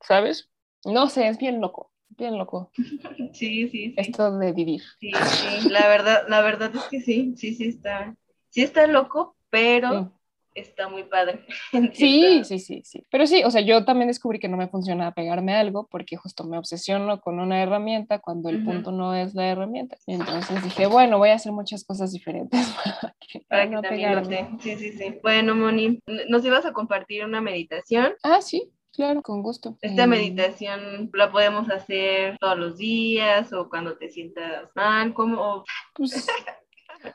[0.00, 0.50] ¿sabes?
[0.84, 2.70] No sé, es bien loco bien loco.
[3.32, 3.94] Sí, sí, sí.
[3.96, 4.82] Esto de vivir.
[5.00, 8.14] Sí, sí, la verdad, la verdad es que sí, sí, sí está,
[8.50, 10.12] sí está loco, pero
[10.54, 11.44] está muy padre.
[11.94, 13.04] Sí, sí, sí, sí.
[13.10, 16.44] Pero sí, o sea, yo también descubrí que no me funciona pegarme algo porque justo
[16.44, 19.96] me obsesiono con una herramienta cuando el punto no es la herramienta.
[20.06, 22.60] Y entonces dije, bueno, voy a hacer muchas cosas diferentes
[23.00, 24.50] para que, para no pegarme.
[24.60, 25.18] Sí, sí, sí.
[25.22, 28.12] Bueno, Moni, ¿nos ibas a compartir una meditación?
[28.22, 28.70] Ah, sí.
[28.92, 29.78] Claro, con gusto.
[29.80, 35.64] Esta eh, meditación la podemos hacer todos los días o cuando te sientas mal, como...
[35.94, 36.26] Pues,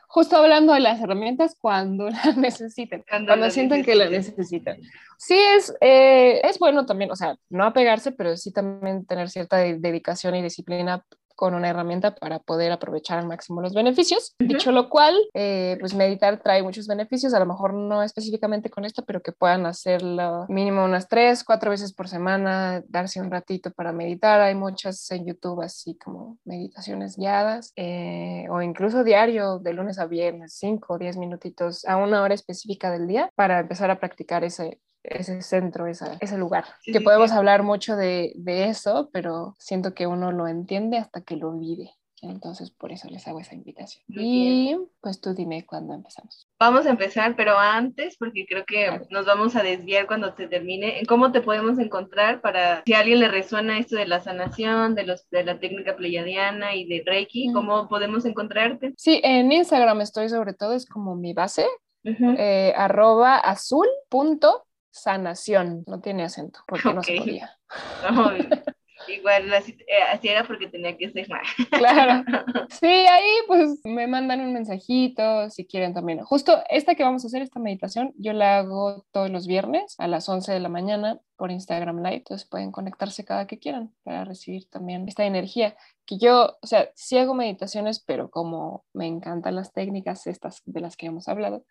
[0.06, 4.78] justo hablando de las herramientas cuando las necesiten, cuando, sientan que las necesitan.
[5.18, 9.56] Sí, es, eh, es bueno también, o sea, no apegarse, pero sí también tener cierta
[9.56, 11.04] dedicación y disciplina
[11.38, 14.34] con una herramienta para poder aprovechar al máximo los beneficios.
[14.40, 18.84] Dicho lo cual, eh, pues meditar trae muchos beneficios, a lo mejor no específicamente con
[18.84, 23.70] esto, pero que puedan hacerlo mínimo unas tres, cuatro veces por semana, darse un ratito
[23.70, 24.40] para meditar.
[24.40, 30.06] Hay muchas en YouTube, así como meditaciones guiadas, eh, o incluso diario, de lunes a
[30.06, 34.42] viernes, cinco o diez minutitos a una hora específica del día para empezar a practicar
[34.42, 34.80] ese,
[35.10, 36.64] ese centro, ese lugar.
[36.84, 41.36] que podemos hablar mucho de, de, eso, pero siento que uno lo entiende hasta que
[41.36, 41.90] lo vive.
[42.22, 44.04] Entonces, por eso les hago esa invitación.
[44.08, 46.48] y pues tú dime cuándo empezamos.
[46.58, 51.02] Vamos a empezar, pero antes, porque creo que nos vamos a desviar cuando te termine,
[51.06, 55.04] ¿cómo te podemos encontrar para si a alguien le resuena esto de la sanación, de,
[55.04, 58.94] los, de la técnica pleyadiana y de Reiki, cómo podemos encontrarte?
[58.96, 61.66] Sí, en Instagram estoy sobre todo, es como mi base,
[62.04, 67.50] eh, arroba azul punto sanación, no tiene acento, porque no se podía.
[69.08, 71.46] igual así, eh, así, era porque tenía que ser más.
[71.70, 72.24] Claro.
[72.70, 76.20] Sí, ahí pues me mandan un mensajito si quieren también.
[76.22, 80.06] Justo esta que vamos a hacer, esta meditación, yo la hago todos los viernes a
[80.06, 82.16] las 11 de la mañana por Instagram Live.
[82.16, 85.76] Entonces pueden conectarse cada que quieran para recibir también esta energía.
[86.04, 90.80] Que yo, o sea, sí hago meditaciones, pero como me encantan las técnicas estas de
[90.80, 91.64] las que hemos hablado,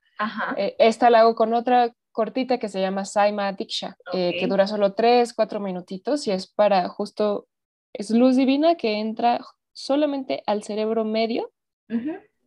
[0.57, 4.65] eh, esta la hago con otra cortita que se llama Saima Diksha, eh, que dura
[4.65, 7.47] solo 3, 4 minutitos y es para justo,
[7.93, 9.39] es luz divina que entra
[9.71, 11.51] solamente al cerebro medio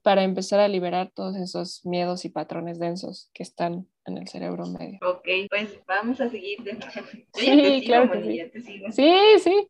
[0.03, 4.67] para empezar a liberar todos esos miedos y patrones densos que están en el cerebro
[4.67, 4.99] medio.
[5.07, 6.59] Ok, pues vamos a seguir.
[7.35, 8.83] Sí, claro que sí.
[8.91, 9.69] Sí, sí.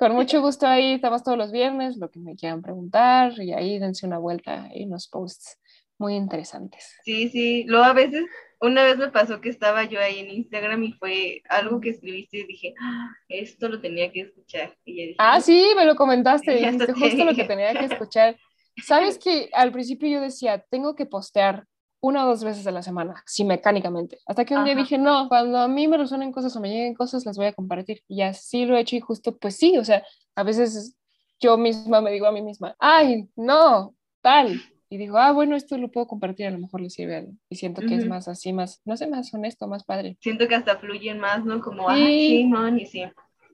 [0.00, 3.78] Con mucho gusto ahí estamos todos los viernes, lo que me quieran preguntar y ahí
[3.78, 5.60] dense una vuelta y unos posts
[5.96, 6.96] muy interesantes.
[7.04, 8.24] Sí, sí, luego a veces
[8.60, 12.38] una vez me pasó que estaba yo ahí en Instagram y fue algo que escribiste
[12.38, 14.76] y dije, ah, esto lo tenía que escuchar.
[14.84, 18.36] Y ah, sí, me lo comentaste, dijiste justo lo que tenía que escuchar.
[18.84, 21.66] Sabes que al principio yo decía, tengo que postear
[22.00, 24.18] una o dos veces a la semana, sí, mecánicamente.
[24.26, 26.94] Hasta que un día dije, no, cuando a mí me resuenen cosas o me lleguen
[26.94, 28.02] cosas, las voy a compartir.
[28.06, 30.04] Y así lo he hecho y justo, pues sí, o sea,
[30.36, 30.96] a veces
[31.40, 35.76] yo misma me digo a mí misma, ay, no, tal, y digo, ah, bueno, esto
[35.76, 37.40] lo puedo compartir, a lo mejor le sirve a alguien.
[37.50, 40.16] Y siento que es más así, más, no sé, más honesto, más padre.
[40.20, 41.60] Siento que hasta fluyen más, ¿no?
[41.60, 42.50] Como, sí.
[42.54, 43.04] ah, sí, y sí.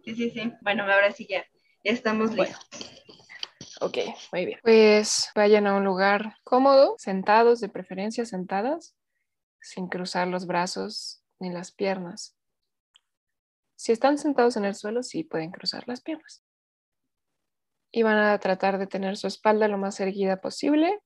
[0.04, 0.52] Sí, sí, sí.
[0.60, 1.44] Bueno, ahora sí ya,
[1.82, 2.64] ya estamos listos.
[3.80, 3.98] Ok,
[4.32, 4.60] muy bien.
[4.62, 8.94] Pues vayan a un lugar cómodo, sentados, de preferencia sentadas,
[9.60, 12.36] sin cruzar los brazos ni las piernas.
[13.74, 16.44] Si están sentados en el suelo, sí pueden cruzar las piernas.
[17.90, 21.00] Y van a tratar de tener su espalda lo más erguida posible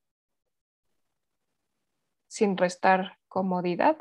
[2.29, 3.97] sin restar comodidad.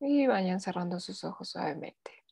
[0.00, 2.24] Y vayan cerrando sus ojos suavemente.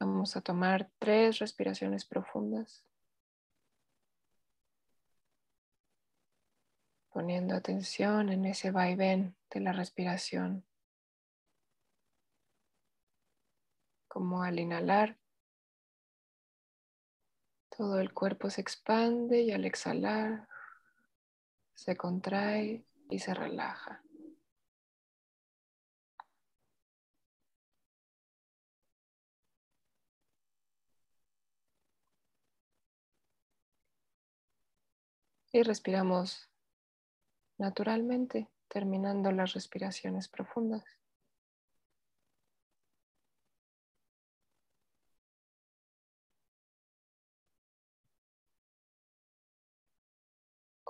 [0.00, 2.84] Vamos a tomar tres respiraciones profundas.
[7.12, 10.64] Poniendo atención en ese vaivén de la respiración.
[14.12, 15.16] Como al inhalar
[17.74, 20.46] todo el cuerpo se expande y al exhalar
[21.72, 24.02] se contrae y se relaja.
[35.52, 36.50] Y respiramos
[37.56, 41.01] naturalmente, terminando las respiraciones profundas.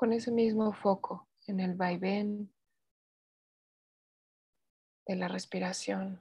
[0.03, 2.53] con ese mismo foco en el vaivén
[5.07, 6.21] de la respiración.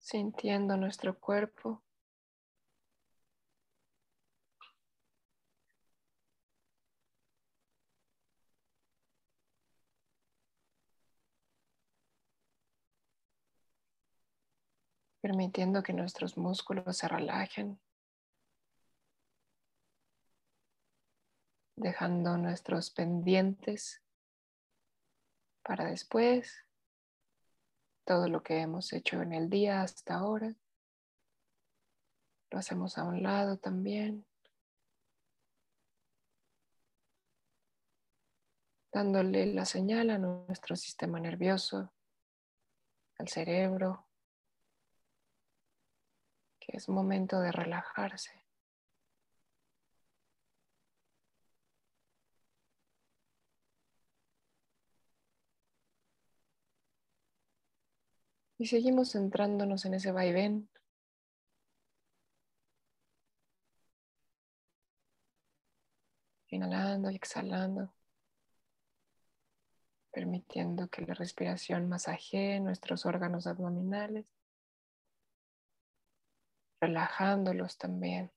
[0.00, 1.80] Sintiendo nuestro cuerpo.
[15.20, 17.78] permitiendo que nuestros músculos se relajen.
[21.82, 24.02] Dejando nuestros pendientes
[25.62, 26.64] para después,
[28.04, 30.54] todo lo que hemos hecho en el día hasta ahora,
[32.50, 34.26] lo hacemos a un lado también.
[38.92, 41.92] dándole la señal a nuestro sistema nervioso,
[43.18, 44.06] al cerebro,
[46.60, 48.41] que es momento de relajarse.
[58.62, 60.68] Y seguimos centrándonos en ese vaivén.
[66.46, 67.92] Inhalando y exhalando
[70.12, 74.26] permitiendo que la respiración masajee nuestros órganos abdominales,
[76.80, 78.30] relajándolos también.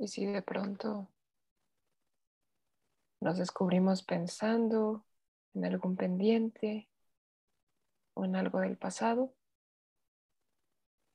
[0.00, 1.10] Y si de pronto
[3.20, 5.04] nos descubrimos pensando
[5.52, 6.88] en algún pendiente
[8.14, 9.34] o en algo del pasado,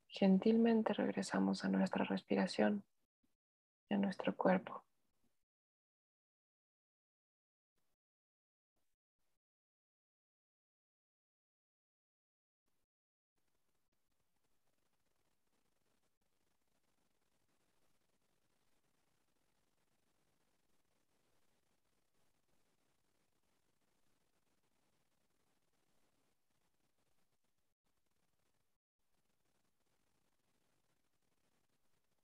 [0.08, 2.84] gentilmente regresamos a nuestra respiración
[3.90, 4.85] y a nuestro cuerpo.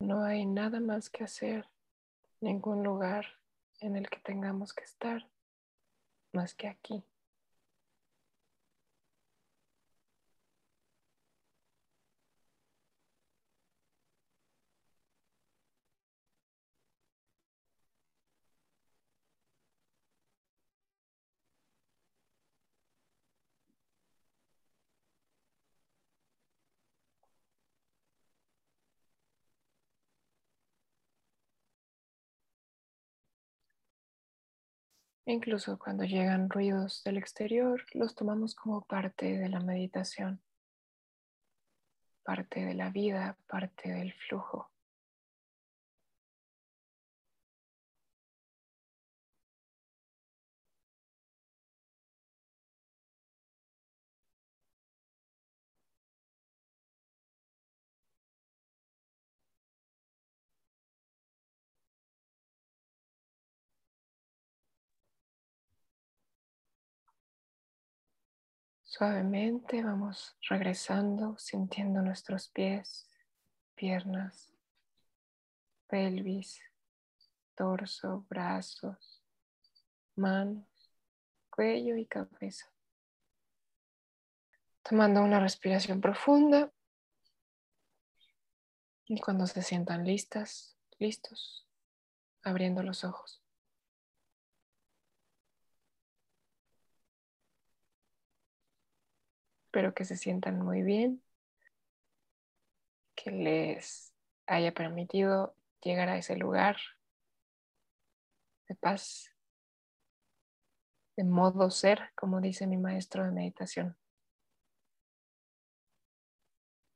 [0.02, 1.70] No hay nada más que hacer,
[2.40, 3.24] ningún lugar
[3.82, 5.30] en el que tengamos que estar
[6.34, 7.04] más que aquí.
[35.26, 40.42] Incluso cuando llegan ruidos del exterior, los tomamos como parte de la meditación,
[42.24, 44.71] parte de la vida, parte del flujo.
[69.02, 73.10] Suavemente vamos regresando, sintiendo nuestros pies,
[73.74, 74.54] piernas,
[75.88, 76.62] pelvis,
[77.56, 79.24] torso, brazos,
[80.16, 80.68] manos,
[81.50, 82.72] cuello y cabeza.
[84.84, 86.72] Tomando una respiración profunda
[89.06, 91.68] y cuando se sientan listas, listos,
[92.44, 93.41] abriendo los ojos.
[99.72, 101.24] Espero que se sientan muy bien,
[103.16, 104.14] que les
[104.46, 106.76] haya permitido llegar a ese lugar
[108.68, 109.34] de paz,
[111.16, 113.96] de modo ser, como dice mi maestro de meditación.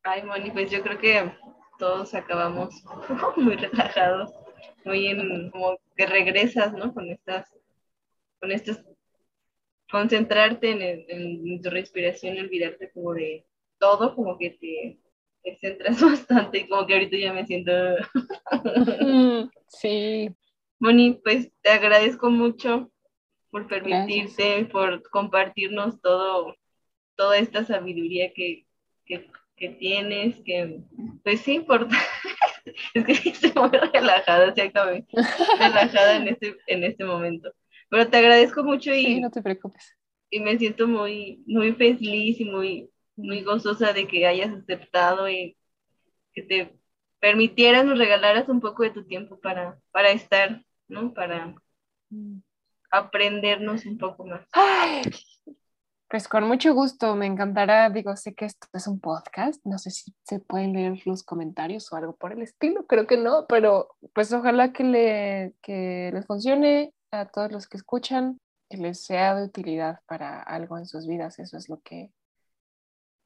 [0.03, 1.33] Ay, Moni, pues yo creo que
[1.79, 2.83] todos acabamos
[3.37, 4.33] muy relajados,
[4.83, 6.93] muy en, como que regresas, ¿no?
[6.93, 7.55] Con estas,
[8.41, 8.83] con estos
[9.95, 10.71] concentrarte
[11.07, 13.45] en, tu respiración y olvidarte como de
[13.79, 14.99] todo, como que te,
[15.61, 17.71] centras bastante y como que ahorita ya me siento...
[19.69, 20.29] sí.
[20.79, 22.91] Moni, pues te agradezco mucho
[23.51, 26.57] por permitirte, por compartirnos todo,
[27.15, 28.65] toda esta sabiduría que,
[29.79, 30.81] tienes, que
[31.23, 31.87] pues sí, por...
[32.93, 35.05] es que estoy muy relajada, acabé
[35.59, 37.53] relajada en este, en este momento.
[37.95, 39.21] Pero te agradezco mucho y...
[39.21, 39.95] no te preocupes.
[40.29, 45.55] Y me siento muy, muy feliz y muy, muy gozosa de que hayas aceptado y
[46.33, 46.77] que te
[47.21, 51.13] permitieras, nos regalaras un poco de tu tiempo para, para estar, ¿no?
[51.13, 51.55] Para
[52.09, 52.39] Mm.
[52.91, 54.45] aprendernos un poco más.
[54.51, 55.03] Ay,
[56.09, 57.89] pues con mucho gusto, me encantará.
[57.89, 61.91] Digo, sé que esto es un podcast, no sé si se pueden leer los comentarios
[61.93, 66.25] o algo por el estilo, creo que no, pero pues ojalá que, le, que les
[66.25, 68.39] funcione a todos los que escuchan,
[68.69, 71.39] que les sea de utilidad para algo en sus vidas.
[71.39, 72.11] Eso es lo que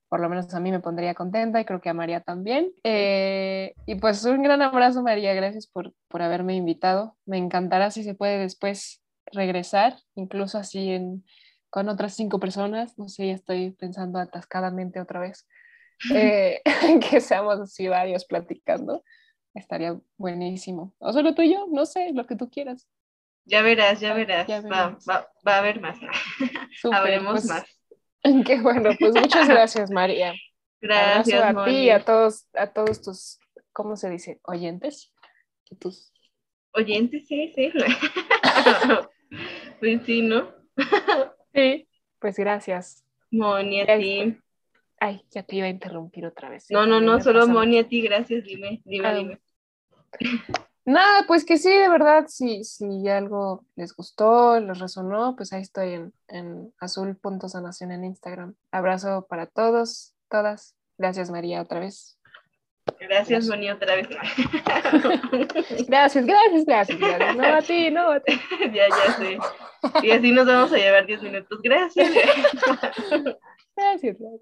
[0.09, 2.73] por lo menos a mí me pondría contenta y creo que a María también.
[2.83, 5.33] Eh, y pues un gran abrazo, María.
[5.35, 7.15] Gracias por, por haberme invitado.
[7.25, 11.23] Me encantará si se puede después regresar, incluso así en,
[11.69, 12.97] con otras cinco personas.
[12.97, 15.47] No sé, ya estoy pensando atascadamente otra vez.
[16.15, 16.61] Eh,
[17.11, 19.03] que seamos así varios platicando.
[19.53, 20.93] Estaría buenísimo.
[20.97, 22.87] O solo tú y yo, no sé, lo que tú quieras.
[23.49, 24.47] Ya verás, ya verás.
[24.47, 25.97] Ya Va, va, va a haber más.
[26.79, 27.65] Súper, Habremos pues, más.
[28.45, 30.33] Qué bueno, pues muchas gracias, María.
[30.79, 33.39] Gracias, Abrazo a ti y a todos, a todos tus,
[33.73, 34.39] ¿cómo se dice?
[34.43, 35.11] Oyentes.
[35.79, 36.13] Tus,
[36.73, 37.71] Oyentes, sí, sí.
[39.79, 40.53] pues sí, ¿no?
[41.53, 41.87] sí.
[42.19, 43.03] Pues gracias.
[43.31, 44.37] Moni, a ti.
[44.99, 46.67] Ay, ya te iba a interrumpir otra vez.
[46.69, 48.43] No, no, no, solo Moni, a ti, gracias.
[48.43, 49.39] Dime, dime, Ah, dime.
[50.89, 55.61] Nada, pues que sí, de verdad, si, si algo les gustó, les resonó, pues ahí
[55.61, 58.55] estoy en, en azul.sanación en Instagram.
[58.71, 60.75] Abrazo para todos, todas.
[60.97, 62.17] Gracias, María, otra vez.
[62.99, 64.07] Gracias, Moni, otra vez.
[65.87, 66.97] Gracias, gracias, gracias.
[66.97, 67.35] gracias.
[67.35, 68.33] No a ti, no a ti.
[68.73, 69.37] ya, ya sé.
[70.01, 71.59] Y así nos vamos a llevar 10 minutos.
[71.61, 72.09] Gracias.
[73.75, 74.33] Gracias, gracias.